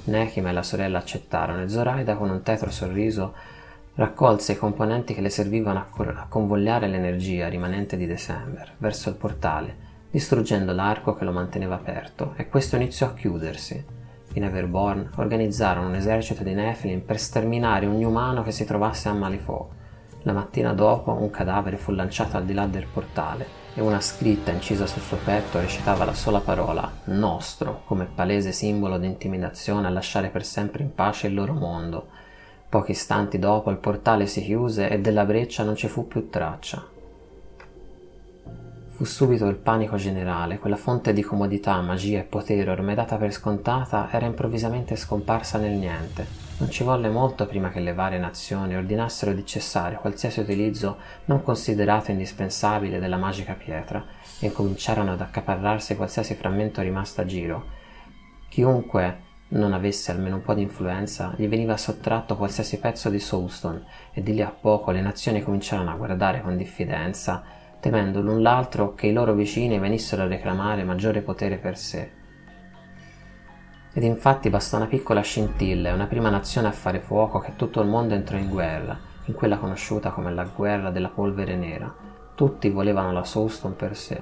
Nekima 0.06 0.50
e 0.50 0.54
la 0.54 0.64
sorella 0.64 0.98
accettarono 0.98 1.62
e 1.62 1.70
Zoraida 1.70 2.16
con 2.16 2.32
un 2.32 2.42
tetro 2.42 2.72
sorriso 2.72 3.34
raccolse 3.96 4.54
i 4.54 4.58
componenti 4.58 5.14
che 5.14 5.22
le 5.22 5.30
servivano 5.30 5.80
a, 5.80 6.26
convogliare 6.28 6.88
l'energia 6.88 7.48
rimanente 7.48 7.98
di 7.98 8.08
December 8.08 8.74
verso 8.78 9.10
il 9.10 9.16
portale 9.16 9.92
distruggendo 10.14 10.74
l'arco 10.74 11.16
che 11.16 11.26
lo 11.26 11.32
manteneva 11.32 11.74
aperto, 11.74 12.34
e 12.36 12.48
questo 12.48 12.76
iniziò 12.76 13.08
a 13.08 13.14
chiudersi. 13.16 13.84
I 14.34 14.40
Neverborn 14.40 15.10
organizzarono 15.16 15.88
un 15.88 15.96
esercito 15.96 16.44
di 16.44 16.54
Nephilim 16.54 17.00
per 17.00 17.18
sterminare 17.18 17.88
ogni 17.88 18.04
umano 18.04 18.44
che 18.44 18.52
si 18.52 18.64
trovasse 18.64 19.10
a 19.10 19.14
Malifaux. 19.14 19.72
La 20.22 20.34
mattina 20.34 20.72
dopo 20.74 21.14
un 21.14 21.32
cadavere 21.32 21.78
fu 21.78 21.94
lanciato 21.94 22.38
al 22.38 22.46
di 22.46 22.54
là 22.54 22.68
del 22.68 22.86
portale 22.86 23.48
e 23.74 23.82
una 23.82 24.00
scritta 24.00 24.52
incisa 24.52 24.86
sul 24.86 25.02
suo 25.02 25.18
petto 25.18 25.60
recitava 25.60 26.06
la 26.06 26.14
sola 26.14 26.42
parola 26.42 26.92
nostro 27.06 27.82
come 27.86 28.06
palese 28.06 28.52
simbolo 28.52 29.00
di 29.00 29.08
intimidazione 29.08 29.88
a 29.88 29.90
lasciare 29.90 30.30
per 30.30 30.46
sempre 30.46 30.84
in 30.84 30.94
pace 30.94 31.26
il 31.26 31.34
loro 31.34 31.54
mondo. 31.54 32.10
Pochi 32.74 32.90
istanti 32.90 33.38
dopo 33.38 33.70
il 33.70 33.78
portale 33.78 34.26
si 34.26 34.42
chiuse 34.42 34.90
e 34.90 35.00
della 35.00 35.26
breccia 35.26 35.62
non 35.64 35.76
ci 35.76 35.88
fu 35.88 36.08
più 36.08 36.32
traccia. 36.32 36.84
Fu 38.90 39.04
subito 39.04 39.46
il 39.46 39.58
panico 39.58 39.96
generale, 39.98 40.58
quella 40.58 40.76
fonte 40.76 41.14
di 41.14 41.22
comodità, 41.22 41.80
magia 41.82 42.18
e 42.18 42.24
potere 42.24 42.72
ormai 42.72 42.96
data 42.96 43.18
per 43.18 43.32
scontata 43.32 44.10
era 44.10 44.26
improvvisamente 44.26 44.96
scomparsa 44.96 45.60
nel 45.60 45.78
niente. 45.78 46.26
Non 46.58 46.72
ci 46.72 46.84
volle 46.84 47.10
molto 47.10 47.46
prima 47.46 47.70
che 47.70 47.80
le 47.80 47.94
varie 47.94 48.18
nazioni 48.18 48.76
ordinassero 48.76 49.34
di 49.34 49.46
cessare 49.46 49.98
qualsiasi 49.98 50.40
utilizzo 50.40 50.98
non 51.26 51.44
considerato 51.44 52.10
indispensabile 52.10 52.98
della 52.98 53.18
magica 53.18 53.54
pietra 53.54 54.04
e 54.40 54.48
incominciarono 54.48 55.12
ad 55.12 55.22
accaparrarsi 55.22 55.96
qualsiasi 55.96 56.34
frammento 56.34 56.82
rimasto 56.82 57.22
a 57.22 57.26
giro. 57.26 57.66
Chiunque 58.50 59.32
non 59.50 59.74
avesse 59.74 60.12
almeno 60.12 60.38
un 60.38 60.42
po' 60.42 60.54
di 60.54 60.62
influenza, 60.62 61.34
gli 61.36 61.48
veniva 61.48 61.78
sottratto 61.78 62.36
qualsiasi 62.36 62.80
pezzo 62.80 63.10
di 63.10 63.20
Soulstone 63.20 63.84
e 64.12 64.24
di 64.24 64.34
lì 64.34 64.42
a 64.42 64.50
poco 64.52 64.92
le 64.92 65.02
nazioni 65.02 65.42
cominciarono 65.42 65.92
a 65.92 65.96
guardare 65.96 66.42
con 66.42 66.58
diffidenza 66.58 67.62
temendo 67.84 68.22
l'un 68.22 68.42
l'altro 68.42 68.94
che 68.96 69.08
i 69.08 69.12
loro 69.12 69.34
vicini 69.34 69.78
venissero 69.78 70.22
a 70.22 70.28
reclamare 70.28 70.86
maggiore 70.86 71.20
potere 71.20 71.58
per 71.58 71.78
sé. 71.78 72.12
Ed 73.92 74.04
infatti 74.04 74.50
bastò 74.50 74.78
una 74.78 74.88
piccola 74.88 75.20
scintilla 75.20 75.90
e 75.90 75.92
una 75.92 76.08
prima 76.08 76.30
nazione 76.30 76.70
a 76.70 76.72
fare 76.72 77.02
fuoco 77.02 77.40
che 77.40 77.58
tutto 77.58 77.82
il 77.82 77.90
mondo 77.90 78.14
entrò 78.14 78.38
in 78.38 78.48
guerra, 78.48 78.98
in 79.26 79.34
quella 79.34 79.58
conosciuta 79.58 80.12
come 80.12 80.32
la 80.34 80.46
guerra 80.46 80.92
della 80.92 81.10
polvere 81.10 81.58
nera. 81.58 81.94
Tutti 82.34 82.70
volevano 82.70 83.12
la 83.12 83.26
Soulstone 83.26 83.76
per 83.76 83.98
sé. 83.98 84.22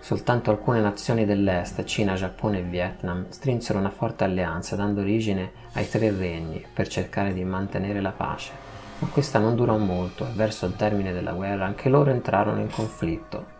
Soltanto 0.00 0.50
alcune 0.50 0.80
nazioni 0.80 1.24
dell'est, 1.24 1.84
Cina, 1.84 2.14
Giappone 2.14 2.58
e 2.58 2.62
Vietnam, 2.62 3.26
strinsero 3.28 3.78
una 3.78 3.90
forte 3.90 4.24
alleanza 4.24 4.74
dando 4.74 5.00
origine 5.00 5.52
ai 5.74 5.88
tre 5.88 6.10
regni 6.10 6.64
per 6.72 6.88
cercare 6.88 7.32
di 7.32 7.44
mantenere 7.44 8.00
la 8.00 8.12
pace 8.12 8.70
ma 9.00 9.08
questa 9.08 9.38
non 9.38 9.56
durò 9.56 9.76
molto 9.78 10.26
e 10.26 10.32
verso 10.34 10.66
il 10.66 10.76
termine 10.76 11.12
della 11.12 11.32
guerra 11.32 11.64
anche 11.64 11.88
loro 11.88 12.10
entrarono 12.10 12.60
in 12.60 12.70
conflitto. 12.70 13.58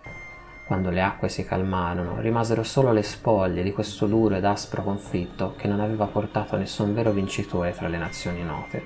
Quando 0.66 0.90
le 0.90 1.02
acque 1.02 1.28
si 1.28 1.44
calmarono, 1.44 2.20
rimasero 2.20 2.62
solo 2.62 2.92
le 2.92 3.02
spoglie 3.02 3.62
di 3.62 3.72
questo 3.72 4.06
duro 4.06 4.36
ed 4.36 4.44
aspro 4.44 4.84
conflitto 4.84 5.54
che 5.56 5.66
non 5.66 5.80
aveva 5.80 6.06
portato 6.06 6.56
nessun 6.56 6.94
vero 6.94 7.10
vincitore 7.10 7.72
tra 7.72 7.88
le 7.88 7.96
nazioni 7.96 8.44
note, 8.44 8.84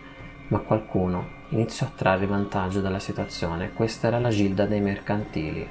ma 0.49 0.61
qualcuno 0.61 1.43
iniziò 1.51 1.87
a 1.87 1.93
trarre 1.95 2.27
vantaggio 2.27 2.81
dalla 2.81 3.01
situazione 3.01 3.67
e 3.67 3.73
questa 3.73 4.07
era 4.07 4.19
la 4.19 4.31
Gilda 4.31 4.65
dei 4.65 4.81
Mercantili. 4.81 5.69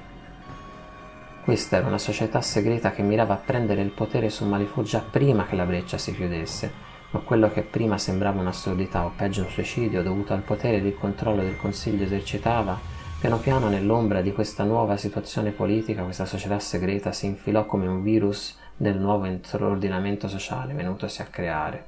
Questa 1.43 1.77
era 1.77 1.87
una 1.87 1.97
società 1.97 2.39
segreta 2.41 2.91
che 2.91 3.01
mirava 3.01 3.33
a 3.33 3.37
prendere 3.37 3.81
il 3.81 3.91
potere 3.91 4.29
su 4.29 4.45
Malifaux 4.45 4.87
già 4.87 5.03
prima 5.07 5.45
che 5.45 5.55
la 5.55 5.65
breccia 5.65 5.97
si 5.97 6.15
chiudesse 6.15 6.91
ma 7.13 7.19
quello 7.19 7.51
che 7.51 7.61
prima 7.61 7.97
sembrava 7.97 8.39
un'assurdità 8.39 9.05
o 9.05 9.11
peggio 9.15 9.43
un 9.43 9.49
suicidio 9.49 10.01
dovuto 10.01 10.33
al 10.33 10.41
potere 10.41 10.77
ed 10.77 10.85
il 10.85 10.97
controllo 10.97 11.43
del 11.43 11.57
Consiglio 11.57 12.05
esercitava, 12.05 12.79
piano 13.19 13.37
piano 13.37 13.69
nell'ombra 13.69 14.21
di 14.21 14.31
questa 14.31 14.63
nuova 14.63 14.97
situazione 14.97 15.51
politica 15.51 16.03
questa 16.03 16.25
società 16.25 16.57
segreta 16.59 17.11
si 17.11 17.27
infilò 17.27 17.65
come 17.65 17.85
un 17.85 18.01
virus 18.01 18.57
nel 18.77 18.97
nuovo 18.97 19.27
ordinamento 19.59 20.27
sociale 20.27 20.73
venutosi 20.73 21.21
a 21.21 21.25
creare. 21.25 21.85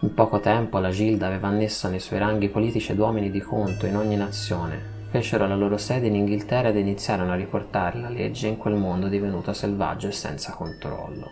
In 0.00 0.12
poco 0.12 0.40
tempo 0.40 0.78
la 0.78 0.90
Gilda 0.90 1.28
aveva 1.28 1.48
annesso 1.48 1.88
nei 1.88 2.00
suoi 2.00 2.18
ranghi 2.18 2.48
politici 2.48 2.92
ed 2.92 2.98
uomini 2.98 3.30
di 3.30 3.40
conto 3.40 3.86
in 3.86 3.96
ogni 3.96 4.16
nazione, 4.16 5.00
fecero 5.12 5.46
la 5.46 5.54
loro 5.54 5.76
sede 5.76 6.06
in 6.06 6.14
Inghilterra 6.14 6.70
ed 6.70 6.76
iniziarono 6.76 7.32
a 7.32 7.36
riportare 7.36 8.00
la 8.00 8.08
legge 8.08 8.48
in 8.48 8.56
quel 8.56 8.74
mondo 8.74 9.08
divenuto 9.08 9.52
selvaggio 9.52 10.08
e 10.08 10.12
senza 10.12 10.52
controllo 10.52 11.30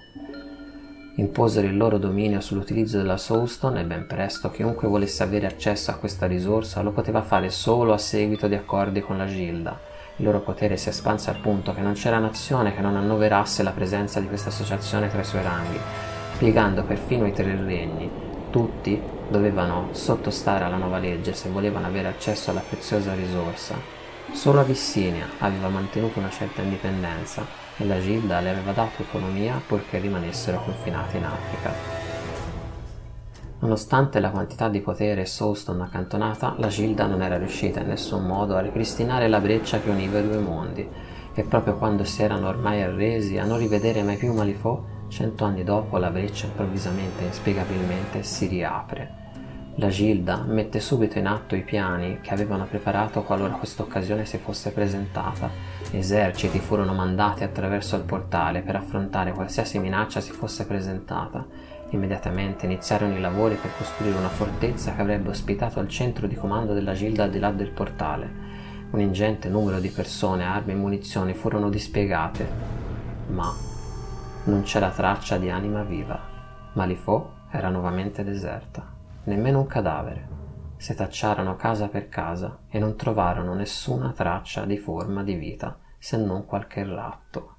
imposero 1.21 1.67
il 1.67 1.77
loro 1.77 1.99
dominio 1.99 2.41
sull'utilizzo 2.41 2.97
della 2.97 3.17
Soulstone 3.17 3.81
e 3.81 3.85
ben 3.85 4.07
presto 4.07 4.51
chiunque 4.51 4.89
volesse 4.89 5.23
avere 5.23 5.47
accesso 5.47 5.91
a 5.91 5.95
questa 5.95 6.27
risorsa 6.27 6.83
lo 6.83 6.93
poteva 6.93 7.23
fare 7.23 7.51
solo 7.51 7.93
a 7.93 7.99
seguito 7.99 8.49
di 8.49 8.55
accordi 8.55 9.01
con 9.01 9.19
la 9.19 9.27
Gilda. 9.27 9.79
Il 10.17 10.25
loro 10.25 10.41
potere 10.41 10.77
si 10.77 10.89
espanse 10.89 11.31
al 11.31 11.41
punto 11.41 11.75
che 11.75 11.81
non 11.81 11.95
c'era 11.95 12.19
nazione 12.19 12.75
che 12.75 12.81
non 12.81 12.97
annoverasse 12.97 13.63
la 13.63 13.71
presenza 13.71 14.21
di 14.21 14.29
questa 14.29 14.49
associazione 14.49 15.09
tra 15.09 15.21
i 15.21 15.25
suoi 15.25 15.43
ranghi, 15.43 15.79
piegando 16.39 16.85
perfino 16.85 17.27
i 17.27 17.33
tre 17.33 17.57
regni. 17.57 18.11
Tutti 18.51 19.01
dovevano 19.31 19.89
sottostare 19.93 20.65
alla 20.65 20.77
nuova 20.77 20.99
legge 20.99 21.33
se 21.33 21.49
volevano 21.49 21.87
avere 21.87 22.09
accesso 22.09 22.51
alla 22.51 22.63
preziosa 22.67 23.15
risorsa. 23.15 23.77
Solo 24.33 24.61
Abissinia 24.61 25.27
aveva 25.39 25.69
mantenuto 25.69 26.19
una 26.19 26.31
certa 26.31 26.63
indipendenza 26.63 27.45
e 27.77 27.87
la 27.87 28.01
Gilda 28.01 28.41
le 28.41 28.51
aveva 28.51 28.73
dato 28.73 29.03
autonomia 29.03 29.61
purché 29.65 29.99
rimanessero 29.99 30.63
confinate 30.63 31.17
in 31.17 31.25
Africa. 31.25 31.73
Nonostante 33.61 34.21
la 34.21 34.31
quantità 34.31 34.69
di 34.69 34.81
potere 34.81 35.27
Soulstone 35.27 35.83
accantonata, 35.83 36.55
la 36.59 36.69
Gilda 36.69 37.07
non 37.07 37.23
era 37.23 37.37
riuscita 37.37 37.81
in 37.81 37.89
nessun 37.89 38.25
modo 38.25 38.57
a 38.57 38.61
ripristinare 38.61 39.29
la 39.29 39.41
breccia 39.41 39.81
che 39.81 39.91
univa 39.91 40.19
i 40.19 40.27
due 40.27 40.39
mondi, 40.39 40.89
e 41.35 41.43
proprio 41.45 41.77
quando 41.77 42.05
si 42.05 42.23
erano 42.23 42.49
ormai 42.49 42.83
arresi 42.83 43.39
a 43.39 43.45
non 43.45 43.59
rivedere 43.59 44.03
mai 44.03 44.17
più 44.17 44.33
Malifaux, 44.33 44.83
cento 45.09 45.45
anni 45.45 45.63
dopo 45.63 45.99
la 45.99 46.11
breccia 46.11 46.47
improvvisamente 46.47 47.23
e 47.23 47.27
inspiegabilmente 47.27 48.23
si 48.23 48.47
riapre 48.47 49.20
la 49.77 49.89
Gilda 49.89 50.43
mette 50.47 50.81
subito 50.81 51.19
in 51.19 51.27
atto 51.27 51.55
i 51.55 51.62
piani 51.62 52.19
che 52.21 52.35
avevano 52.35 52.67
preparato 52.67 53.23
qualora 53.23 53.55
questa 53.55 53.83
occasione 53.83 54.27
si 54.27 54.37
fosse 54.37 54.73
presentata. 54.73 55.49
Eserciti 55.93 56.59
furono 56.59 56.93
mandati 56.93 57.45
attraverso 57.45 57.97
il 57.97 58.03
portale 58.03 58.62
per 58.62 58.77
affrontare 58.77 59.33
qualsiasi 59.33 59.79
minaccia 59.79 60.21
si 60.21 60.33
fosse 60.33 60.67
presentata. 60.67 61.47
Immediatamente 61.91 62.67
iniziarono 62.67 63.17
i 63.17 63.21
lavori 63.21 63.55
per 63.55 63.71
costruire 63.77 64.19
una 64.19 64.29
fortezza 64.29 64.95
che 64.95 65.00
avrebbe 65.00 65.31
ospitato 65.31 65.81
il 65.81 65.89
centro 65.89 66.27
di 66.27 66.35
comando 66.35 66.75
della 66.75 66.93
Gilda 66.93 67.25
al 67.25 67.31
di 67.31 67.39
là 67.39 67.50
del 67.50 67.71
portale. 67.71 68.49
Un 68.91 69.00
ingente 69.00 69.49
numero 69.49 69.79
di 69.79 69.89
persone, 69.89 70.45
armi 70.45 70.73
e 70.73 70.77
munizioni 70.77 71.33
furono 71.33 71.71
dispiegate, 71.71 72.49
ma 73.29 73.55
non 74.45 74.62
c'era 74.62 74.91
traccia 74.91 75.39
di 75.39 75.49
anima 75.49 75.85
viva. 75.85 76.21
Malifaux 76.73 77.29
era 77.50 77.69
nuovamente 77.71 78.25
deserta 78.25 78.99
nemmeno 79.31 79.61
un 79.61 79.67
cadavere. 79.67 80.29
Setacciarono 80.77 81.57
casa 81.57 81.89
per 81.89 82.09
casa 82.09 82.63
e 82.69 82.79
non 82.79 82.97
trovarono 82.97 83.55
nessuna 83.55 84.13
traccia 84.13 84.65
di 84.65 84.77
forma 84.77 85.23
di 85.23 85.35
vita, 85.35 85.79
se 85.99 86.17
non 86.17 86.45
qualche 86.47 86.85
ratto. 86.85 87.57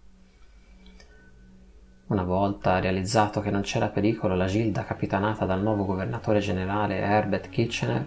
Una 2.07 2.23
volta 2.23 2.79
realizzato 2.79 3.39
che 3.39 3.51
non 3.51 3.61
c'era 3.61 3.87
pericolo, 3.87 4.35
la 4.35 4.47
gilda 4.47 4.83
capitanata 4.83 5.45
dal 5.45 5.61
nuovo 5.61 5.85
governatore 5.85 6.39
generale 6.39 6.99
Herbert 6.99 7.47
Kitchener 7.49 8.05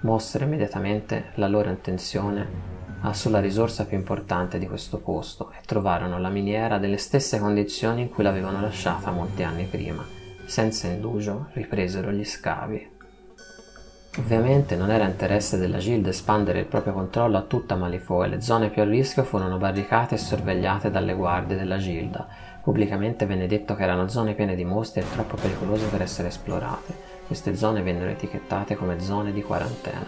mosse 0.00 0.42
immediatamente 0.42 1.30
la 1.34 1.46
loro 1.46 1.70
intenzione 1.70 2.76
sulla 3.12 3.38
risorsa 3.38 3.86
più 3.86 3.96
importante 3.96 4.58
di 4.58 4.66
questo 4.66 4.98
posto 4.98 5.52
e 5.52 5.62
trovarono 5.64 6.18
la 6.18 6.30
miniera 6.30 6.78
nelle 6.78 6.96
stesse 6.96 7.38
condizioni 7.38 8.02
in 8.02 8.08
cui 8.08 8.24
l'avevano 8.24 8.60
lasciata 8.60 9.12
molti 9.12 9.44
anni 9.44 9.64
prima 9.66 10.17
senza 10.48 10.86
indugio 10.86 11.48
ripresero 11.52 12.10
gli 12.10 12.24
scavi. 12.24 12.96
Ovviamente 14.16 14.76
non 14.76 14.90
era 14.90 15.04
interesse 15.04 15.58
della 15.58 15.76
Gilda 15.76 16.08
espandere 16.08 16.60
il 16.60 16.66
proprio 16.66 16.94
controllo 16.94 17.36
a 17.36 17.42
tutta 17.42 17.76
Malifaux 17.76 18.24
e 18.24 18.28
le 18.28 18.40
zone 18.40 18.70
più 18.70 18.80
a 18.80 18.86
rischio 18.86 19.24
furono 19.24 19.58
barricate 19.58 20.14
e 20.14 20.18
sorvegliate 20.18 20.90
dalle 20.90 21.12
guardie 21.12 21.56
della 21.56 21.76
Gilda. 21.76 22.26
Pubblicamente 22.62 23.26
venne 23.26 23.46
detto 23.46 23.74
che 23.74 23.82
erano 23.82 24.08
zone 24.08 24.32
piene 24.32 24.56
di 24.56 24.64
mostri 24.64 25.02
e 25.02 25.10
troppo 25.12 25.36
pericolose 25.36 25.86
per 25.86 26.00
essere 26.00 26.28
esplorate. 26.28 26.94
Queste 27.26 27.54
zone 27.54 27.82
vennero 27.82 28.10
etichettate 28.10 28.74
come 28.74 29.00
zone 29.00 29.32
di 29.32 29.42
quarantena. 29.42 30.06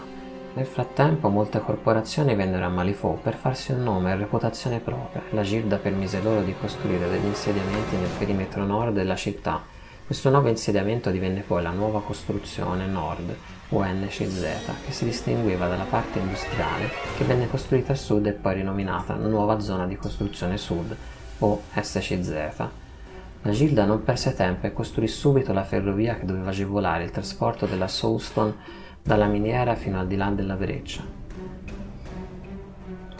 Nel 0.54 0.66
frattempo 0.66 1.28
molte 1.28 1.60
corporazioni 1.60 2.34
vennero 2.34 2.64
a 2.64 2.70
Malifaux 2.70 3.20
per 3.20 3.34
farsi 3.34 3.72
un 3.72 3.82
nome 3.82 4.10
e 4.10 4.16
reputazione 4.16 4.80
propria. 4.80 5.22
La 5.30 5.42
Gilda 5.42 5.76
permise 5.76 6.20
loro 6.22 6.42
di 6.42 6.54
costruire 6.58 7.08
degli 7.08 7.26
insediamenti 7.26 7.94
nel 7.94 8.10
perimetro 8.18 8.64
nord 8.64 8.94
della 8.94 9.14
città 9.14 9.78
questo 10.10 10.28
nuovo 10.28 10.48
insediamento 10.48 11.12
divenne 11.12 11.42
poi 11.42 11.62
la 11.62 11.70
nuova 11.70 12.02
costruzione 12.02 12.84
nord, 12.84 13.32
UNCZ, 13.68 14.44
che 14.84 14.90
si 14.90 15.04
distingueva 15.04 15.68
dalla 15.68 15.84
parte 15.84 16.18
industriale 16.18 16.90
che 17.16 17.22
venne 17.22 17.48
costruita 17.48 17.92
a 17.92 17.94
sud 17.94 18.26
e 18.26 18.32
poi 18.32 18.54
rinominata 18.54 19.14
Nuova 19.14 19.60
Zona 19.60 19.86
di 19.86 19.94
Costruzione 19.94 20.58
Sud, 20.58 20.96
o 21.38 21.62
SCZ. 21.72 22.34
La 23.42 23.52
Gilda 23.52 23.84
non 23.84 24.02
perse 24.02 24.34
tempo 24.34 24.66
e 24.66 24.72
costruì 24.72 25.06
subito 25.06 25.52
la 25.52 25.62
ferrovia 25.62 26.16
che 26.16 26.26
doveva 26.26 26.50
agevolare 26.50 27.04
il 27.04 27.12
trasporto 27.12 27.66
della 27.66 27.86
Soulstone 27.86 28.54
dalla 29.00 29.26
miniera 29.26 29.76
fino 29.76 30.00
al 30.00 30.08
di 30.08 30.16
là 30.16 30.30
della 30.30 30.56
breccia. 30.56 31.19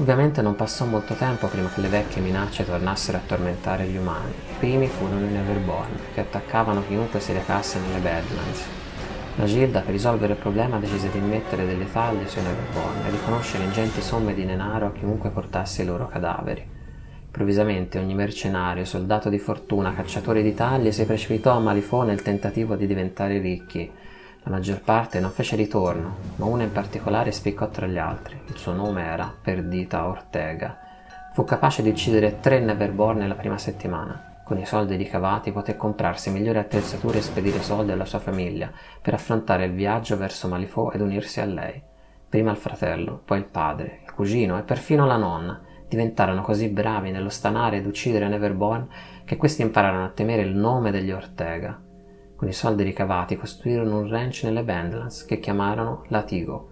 Ovviamente 0.00 0.40
non 0.40 0.57
passò 0.57 0.87
molto 0.87 1.12
tempo 1.12 1.47
prima 1.49 1.69
che 1.69 1.83
le 1.83 1.88
vecchie 1.88 2.23
minacce 2.23 2.64
tornassero 2.64 3.19
a 3.19 3.21
tormentare 3.26 3.85
gli 3.85 3.99
umani. 3.99 4.30
I 4.30 4.54
primi 4.59 4.87
furono 4.87 5.26
i 5.26 5.30
Neverborn, 5.30 5.90
che 6.14 6.21
attaccavano 6.21 6.83
chiunque 6.87 7.21
si 7.21 7.35
recasse 7.35 7.78
nelle 7.80 7.99
Badlands. 7.99 8.64
La 9.37 9.45
Gilda, 9.45 9.80
per 9.80 9.90
risolvere 9.92 10.33
il 10.33 10.38
problema, 10.38 10.78
decise 10.78 11.11
di 11.11 11.19
immettere 11.19 11.66
delle 11.66 11.92
taglie 11.92 12.26
sui 12.28 12.40
Neverborn 12.40 13.04
e 13.07 13.11
riconoscere 13.11 13.64
ingenti 13.64 14.00
somme 14.00 14.33
di 14.33 14.47
denaro 14.47 14.87
a 14.87 14.92
chiunque 14.92 15.28
portasse 15.28 15.83
i 15.83 15.85
loro 15.85 16.09
cadaveri. 16.09 16.66
Improvvisamente 17.26 17.99
ogni 17.99 18.14
mercenario, 18.14 18.87
soldato 18.87 19.28
di 19.28 19.38
fortuna, 19.38 19.92
cacciatore 19.92 20.42
di 20.42 20.54
taglie 20.54 20.92
si 20.92 21.04
precipitò 21.04 21.52
a 21.52 21.61
Malifaux 21.61 22.07
nel 22.07 22.23
tentativo 22.23 22.75
di 22.75 22.87
diventare 22.87 23.38
ricchi 23.38 23.90
la 24.42 24.50
maggior 24.50 24.80
parte 24.80 25.20
non 25.20 25.30
fece 25.30 25.54
ritorno, 25.54 26.16
ma 26.37 26.47
una 26.47 26.62
in 26.62 26.73
particolare 26.73 27.30
spiccò 27.30 27.68
tra 27.68 27.87
gli 27.87 27.99
altri. 27.99 28.40
Il 28.47 28.56
suo 28.56 28.73
nome 28.73 29.04
era 29.04 29.32
Perdita 29.40 30.06
Ortega. 30.06 30.78
Fu 31.35 31.44
capace 31.44 31.82
di 31.82 31.90
uccidere 31.90 32.40
tre 32.40 32.59
Neverborn 32.59 33.18
nella 33.18 33.35
prima 33.35 33.59
settimana. 33.59 34.38
Con 34.42 34.59
i 34.59 34.64
soldi 34.64 34.97
ricavati 34.97 35.52
poté 35.52 35.76
comprarsi 35.76 36.30
migliori 36.30 36.59
attrezzature 36.59 37.18
e 37.18 37.23
spedire 37.23 37.62
soldi 37.62 37.92
alla 37.92 38.06
sua 38.06 38.18
famiglia 38.18 38.70
per 39.00 39.14
affrontare 39.14 39.66
il 39.66 39.73
viaggio 39.73 40.16
verso 40.16 40.49
Malifaux 40.49 40.94
ed 40.94 41.02
unirsi 41.02 41.40
a 41.40 41.44
lei. 41.44 41.80
Prima 42.28 42.50
il 42.50 42.56
fratello, 42.56 43.20
poi 43.25 43.38
il 43.38 43.44
padre, 43.44 44.00
il 44.04 44.12
cugino 44.12 44.59
e 44.59 44.62
perfino 44.62 45.06
la 45.06 45.16
nonna 45.16 45.61
diventarono 45.87 46.40
così 46.40 46.68
bravi 46.68 47.11
nello 47.11 47.28
stanare 47.28 47.76
ed 47.76 47.87
uccidere 47.87 48.28
Neverborn 48.28 48.88
che 49.25 49.37
questi 49.37 49.62
impararono 49.62 50.04
a 50.04 50.11
temere 50.11 50.42
il 50.42 50.54
nome 50.54 50.90
degli 50.90 51.11
Ortega. 51.11 51.89
Con 52.40 52.49
i 52.49 52.54
soldi 52.54 52.85
ricavati 52.85 53.37
costruirono 53.37 53.99
un 53.99 54.09
ranch 54.09 54.44
nelle 54.44 54.62
Badlands 54.62 55.26
che 55.26 55.40
chiamarono 55.40 56.04
Latigo. 56.09 56.70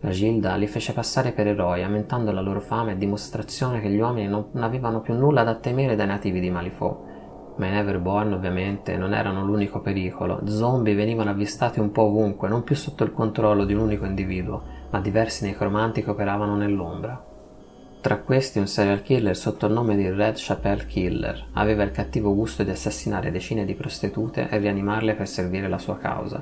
La 0.00 0.10
Gilda 0.10 0.56
li 0.56 0.66
fece 0.66 0.92
passare 0.92 1.30
per 1.30 1.46
eroi, 1.46 1.84
aumentando 1.84 2.32
la 2.32 2.40
loro 2.40 2.60
fama 2.60 2.90
e 2.90 2.96
dimostrazione 2.96 3.80
che 3.80 3.88
gli 3.88 4.00
uomini 4.00 4.26
non 4.26 4.48
avevano 4.54 5.02
più 5.02 5.14
nulla 5.14 5.44
da 5.44 5.54
temere 5.54 5.94
dai 5.94 6.08
nativi 6.08 6.40
di 6.40 6.50
Malifaux. 6.50 6.98
Ma 7.54 7.66
i 7.68 7.70
Neverborn 7.70 8.32
ovviamente 8.32 8.96
non 8.96 9.14
erano 9.14 9.44
l'unico 9.44 9.80
pericolo. 9.80 10.40
Zombie 10.48 10.96
venivano 10.96 11.30
avvistati 11.30 11.78
un 11.78 11.92
po' 11.92 12.02
ovunque, 12.02 12.48
non 12.48 12.64
più 12.64 12.74
sotto 12.74 13.04
il 13.04 13.12
controllo 13.12 13.64
di 13.64 13.74
un 13.74 13.82
unico 13.82 14.06
individuo, 14.06 14.60
ma 14.90 14.98
diversi 14.98 15.44
necromanti 15.44 16.02
che 16.02 16.10
operavano 16.10 16.56
nell'ombra. 16.56 17.35
Tra 18.06 18.18
questi 18.18 18.60
un 18.60 18.68
serial 18.68 19.02
killer 19.02 19.36
sotto 19.36 19.66
il 19.66 19.72
nome 19.72 19.96
di 19.96 20.08
Red 20.08 20.34
Chapelle 20.36 20.86
Killer 20.86 21.46
aveva 21.54 21.82
il 21.82 21.90
cattivo 21.90 22.36
gusto 22.36 22.62
di 22.62 22.70
assassinare 22.70 23.32
decine 23.32 23.64
di 23.64 23.74
prostitute 23.74 24.48
e 24.48 24.58
rianimarle 24.58 25.14
per 25.14 25.26
servire 25.26 25.66
la 25.66 25.78
sua 25.78 25.98
causa. 25.98 26.40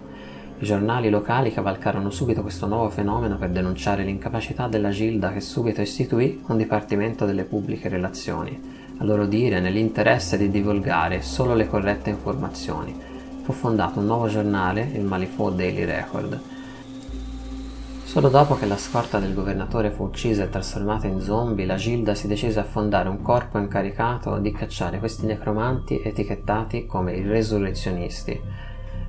I 0.59 0.63
giornali 0.63 1.09
locali 1.09 1.55
cavalcarono 1.55 2.11
subito 2.11 2.43
questo 2.43 2.67
nuovo 2.67 2.91
fenomeno 2.91 3.39
per 3.39 3.49
denunciare 3.49 4.05
l'incapacità 4.05 4.69
della 4.69 4.91
Gilda 4.91 5.33
che 5.33 5.41
subito 5.41 5.81
istituì 5.81 6.43
un 6.49 6.59
dipartimento 6.59 7.25
delle 7.25 7.45
pubbliche 7.45 7.89
relazioni, 7.89 8.61
a 8.99 9.05
loro 9.05 9.25
dire 9.25 9.59
nell'interesse 9.59 10.37
di 10.37 10.51
divulgare 10.51 11.23
solo 11.23 11.55
le 11.55 11.67
corrette 11.67 12.11
informazioni. 12.11 12.95
Fu 13.41 13.55
fondato 13.55 14.01
un 14.01 14.05
nuovo 14.05 14.29
giornale, 14.29 14.91
il 14.93 15.03
Malifaux 15.03 15.55
Daily 15.55 15.87
Record, 15.87 16.39
Solo 18.15 18.29
dopo 18.29 18.55
che 18.55 18.67
la 18.67 18.77
scorta 18.77 19.19
del 19.19 19.35
governatore 19.35 19.91
fu 19.91 20.05
uccisa 20.05 20.45
e 20.45 20.49
trasformata 20.49 21.09
in 21.09 21.21
zombie, 21.21 21.67
la 21.67 21.75
Gilda 21.75 22.15
si 22.15 22.29
decise 22.29 22.61
a 22.61 22.63
fondare 22.63 23.09
un 23.09 23.21
corpo 23.21 23.59
incaricato 23.59 24.39
di 24.39 24.53
cacciare 24.53 25.01
questi 25.01 25.27
necromanti 25.27 26.01
etichettati 26.01 26.87
come 26.87 27.15
i 27.15 27.27
resurrezionisti. 27.27 28.41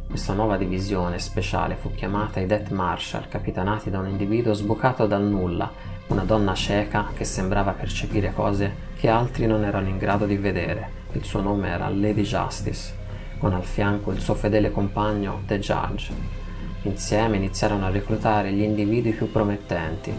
Questa 0.10 0.34
nuova 0.34 0.58
divisione 0.58 1.20
speciale 1.20 1.76
fu 1.76 1.94
chiamata 1.94 2.40
i 2.40 2.48
Death 2.48 2.72
Marshal, 2.72 3.28
capitanati 3.28 3.92
da 3.92 4.00
un 4.00 4.08
individuo 4.08 4.54
sbucato 4.54 5.06
dal 5.06 5.24
nulla, 5.24 5.72
una 6.08 6.24
donna 6.24 6.56
cieca 6.56 7.10
che 7.16 7.26
sembrava 7.26 7.74
percepire 7.74 8.34
cose 8.34 8.74
che 8.96 9.08
altri 9.08 9.46
non 9.46 9.64
erano 9.64 9.88
in 9.88 10.00
grado 10.00 10.26
di 10.26 10.36
vedere. 10.36 10.90
Il 11.12 11.24
suo 11.24 11.42
nome 11.42 11.70
era 11.70 11.90
Lady 11.90 12.24
Justice, 12.24 12.96
con 13.38 13.54
al 13.54 13.66
fianco 13.66 14.10
il 14.10 14.20
suo 14.20 14.34
fedele 14.34 14.72
compagno 14.72 15.44
The 15.46 15.60
Judge. 15.60 16.45
Insieme 16.86 17.38
iniziarono 17.38 17.88
a 17.88 17.90
reclutare 17.90 18.52
gli 18.52 18.62
individui 18.62 19.14
più 19.14 19.32
promettenti. 19.32 20.14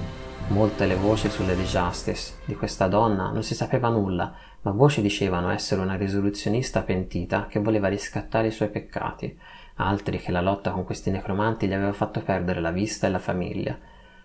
Molte 0.48 0.86
le 0.86 0.96
voci 0.96 1.30
sulle 1.30 1.54
The 1.54 1.62
Justice. 1.62 2.38
Di 2.44 2.56
questa 2.56 2.88
donna 2.88 3.30
non 3.30 3.44
si 3.44 3.54
sapeva 3.54 3.88
nulla, 3.88 4.34
ma 4.62 4.72
voci 4.72 5.00
dicevano 5.00 5.50
essere 5.50 5.80
una 5.80 5.94
risoluzionista 5.94 6.82
pentita 6.82 7.46
che 7.46 7.60
voleva 7.60 7.86
riscattare 7.86 8.48
i 8.48 8.50
suoi 8.50 8.68
peccati, 8.70 9.38
altri 9.76 10.18
che 10.18 10.32
la 10.32 10.40
lotta 10.40 10.72
con 10.72 10.82
questi 10.82 11.10
necromanti 11.10 11.68
gli 11.68 11.72
aveva 11.72 11.92
fatto 11.92 12.20
perdere 12.20 12.60
la 12.60 12.72
vista 12.72 13.06
e 13.06 13.10
la 13.10 13.20
famiglia, 13.20 13.78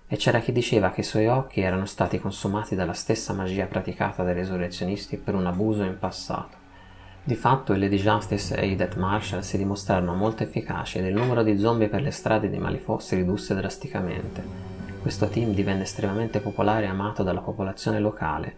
e 0.08 0.15
c'era 0.15 0.39
chi 0.39 0.52
diceva 0.52 0.89
che 0.89 1.02
i 1.02 1.06
suoi 1.06 1.28
occhi 1.28 1.62
erano 1.62 1.86
stati 1.86 2.20
consumati 2.20 2.74
dalla 2.74 2.94
stessa 2.94 3.34
magia 3.34 3.68
praticata 3.68 4.24
dai 4.24 4.34
resurrezionisti 4.34 5.18
per 5.18 5.36
un 5.36 5.46
abuso 5.46 5.84
in 5.84 6.00
passato. 6.00 6.61
Di 7.24 7.36
fatto 7.36 7.74
Lady 7.74 7.98
Justice 7.98 8.56
e 8.56 8.66
i 8.66 8.76
Death 8.76 8.96
Marshal 8.96 9.44
si 9.44 9.56
dimostrarono 9.56 10.16
molto 10.16 10.42
efficaci 10.42 10.98
ed 10.98 11.06
il 11.06 11.14
numero 11.14 11.44
di 11.44 11.60
zombie 11.60 11.88
per 11.88 12.02
le 12.02 12.10
strade 12.10 12.50
di 12.50 12.58
Malifaux 12.58 13.06
si 13.06 13.14
ridusse 13.14 13.54
drasticamente. 13.54 14.44
Questo 15.00 15.28
team 15.28 15.54
divenne 15.54 15.84
estremamente 15.84 16.40
popolare 16.40 16.86
e 16.86 16.90
amato 16.90 17.22
dalla 17.22 17.42
popolazione 17.42 18.00
locale, 18.00 18.56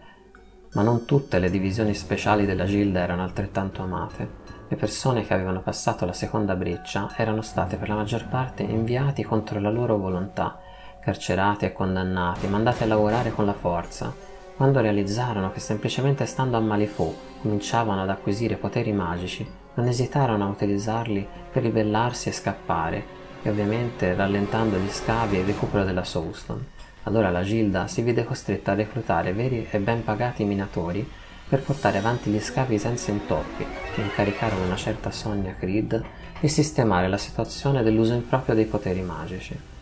ma 0.72 0.82
non 0.82 1.04
tutte 1.04 1.38
le 1.40 1.50
divisioni 1.50 1.92
speciali 1.92 2.46
della 2.46 2.64
Gilda 2.64 3.00
erano 3.00 3.22
altrettanto 3.22 3.82
amate. 3.82 4.42
Le 4.66 4.76
persone 4.76 5.26
che 5.26 5.34
avevano 5.34 5.60
passato 5.60 6.06
la 6.06 6.14
seconda 6.14 6.56
breccia 6.56 7.12
erano 7.18 7.42
state 7.42 7.76
per 7.76 7.90
la 7.90 7.96
maggior 7.96 8.26
parte 8.28 8.62
inviati 8.62 9.22
contro 9.24 9.60
la 9.60 9.70
loro 9.70 9.98
volontà, 9.98 10.58
carcerati 11.02 11.66
e 11.66 11.72
condannati, 11.74 12.46
mandati 12.46 12.82
a 12.82 12.86
lavorare 12.86 13.30
con 13.30 13.44
la 13.44 13.52
forza, 13.52 14.10
quando 14.56 14.80
realizzarono 14.80 15.52
che 15.52 15.60
semplicemente 15.60 16.24
stando 16.24 16.56
a 16.56 16.60
Malifaux 16.60 17.32
cominciavano 17.44 18.00
ad 18.00 18.08
acquisire 18.08 18.56
poteri 18.56 18.90
magici, 18.92 19.46
non 19.74 19.86
esitarono 19.86 20.44
a 20.44 20.48
utilizzarli 20.48 21.26
per 21.52 21.62
ribellarsi 21.62 22.30
e 22.30 22.32
scappare, 22.32 23.04
e 23.42 23.50
ovviamente 23.50 24.14
rallentando 24.14 24.78
gli 24.78 24.88
scavi 24.88 25.36
e 25.36 25.40
il 25.40 25.44
recupero 25.44 25.84
della 25.84 26.04
Soulstone. 26.04 26.72
Allora 27.02 27.30
la 27.30 27.42
Gilda 27.42 27.86
si 27.86 28.00
vide 28.00 28.24
costretta 28.24 28.72
a 28.72 28.76
reclutare 28.76 29.34
veri 29.34 29.66
e 29.70 29.78
ben 29.78 30.02
pagati 30.02 30.44
minatori 30.44 31.06
per 31.46 31.60
portare 31.60 31.98
avanti 31.98 32.30
gli 32.30 32.40
scavi 32.40 32.78
senza 32.78 33.10
intoppi, 33.10 33.66
che 33.94 34.00
incaricarono 34.00 34.64
una 34.64 34.76
certa 34.76 35.10
Sonia 35.10 35.54
Creed 35.54 36.02
di 36.40 36.48
sistemare 36.48 37.08
la 37.08 37.18
situazione 37.18 37.82
dell'uso 37.82 38.14
improprio 38.14 38.54
dei 38.54 38.64
poteri 38.64 39.02
magici. 39.02 39.73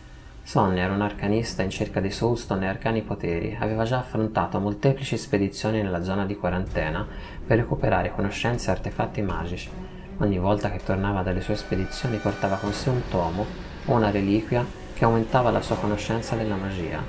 Sonia 0.45 0.83
era 0.83 0.93
un 0.93 1.01
arcanista 1.01 1.63
in 1.63 1.69
cerca 1.69 2.01
di 2.01 2.11
soulstone 2.11 2.65
e 2.65 2.67
arcani 2.67 3.01
poteri, 3.01 3.57
aveva 3.57 3.85
già 3.85 3.99
affrontato 3.99 4.59
molteplici 4.59 5.17
spedizioni 5.17 5.81
nella 5.81 6.03
zona 6.03 6.25
di 6.25 6.35
quarantena 6.35 7.07
per 7.47 7.59
recuperare 7.59 8.11
conoscenze 8.11 8.67
e 8.67 8.73
artefatti 8.73 9.21
magici. 9.21 9.69
Ogni 10.17 10.37
volta 10.37 10.69
che 10.69 10.83
tornava 10.83 11.23
dalle 11.23 11.39
sue 11.39 11.55
spedizioni 11.55 12.17
portava 12.17 12.57
con 12.57 12.73
sé 12.73 12.89
un 12.89 13.01
tomo 13.09 13.45
o 13.85 13.93
una 13.93 14.11
reliquia 14.11 14.65
che 14.93 15.05
aumentava 15.05 15.49
la 15.49 15.61
sua 15.61 15.77
conoscenza 15.77 16.35
della 16.35 16.55
magia. 16.55 17.01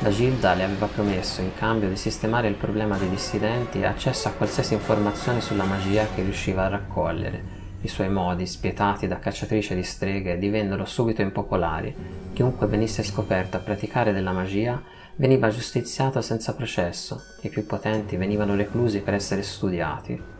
La 0.00 0.10
Gilda 0.10 0.54
le 0.54 0.64
aveva 0.64 0.86
promesso, 0.86 1.40
in 1.40 1.54
cambio 1.54 1.88
di 1.88 1.96
sistemare 1.96 2.48
il 2.48 2.54
problema 2.54 2.98
dei 2.98 3.08
dissidenti, 3.08 3.84
accesso 3.84 4.26
a 4.26 4.32
qualsiasi 4.32 4.74
informazione 4.74 5.40
sulla 5.40 5.64
magia 5.64 6.08
che 6.14 6.22
riusciva 6.22 6.64
a 6.64 6.68
raccogliere 6.68 7.59
i 7.82 7.88
suoi 7.88 8.10
modi, 8.10 8.46
spietati 8.46 9.06
da 9.06 9.18
cacciatrice 9.18 9.74
di 9.74 9.82
streghe, 9.82 10.38
divennero 10.38 10.84
subito 10.84 11.22
impopolari. 11.22 11.94
Chiunque 12.32 12.66
venisse 12.66 13.02
scoperto 13.02 13.56
a 13.56 13.60
praticare 13.60 14.12
della 14.12 14.32
magia 14.32 14.82
veniva 15.16 15.50
giustiziato 15.50 16.20
senza 16.20 16.54
processo, 16.54 17.22
i 17.42 17.48
più 17.48 17.66
potenti 17.66 18.16
venivano 18.16 18.54
reclusi 18.54 19.00
per 19.00 19.14
essere 19.14 19.42
studiati. 19.42 20.39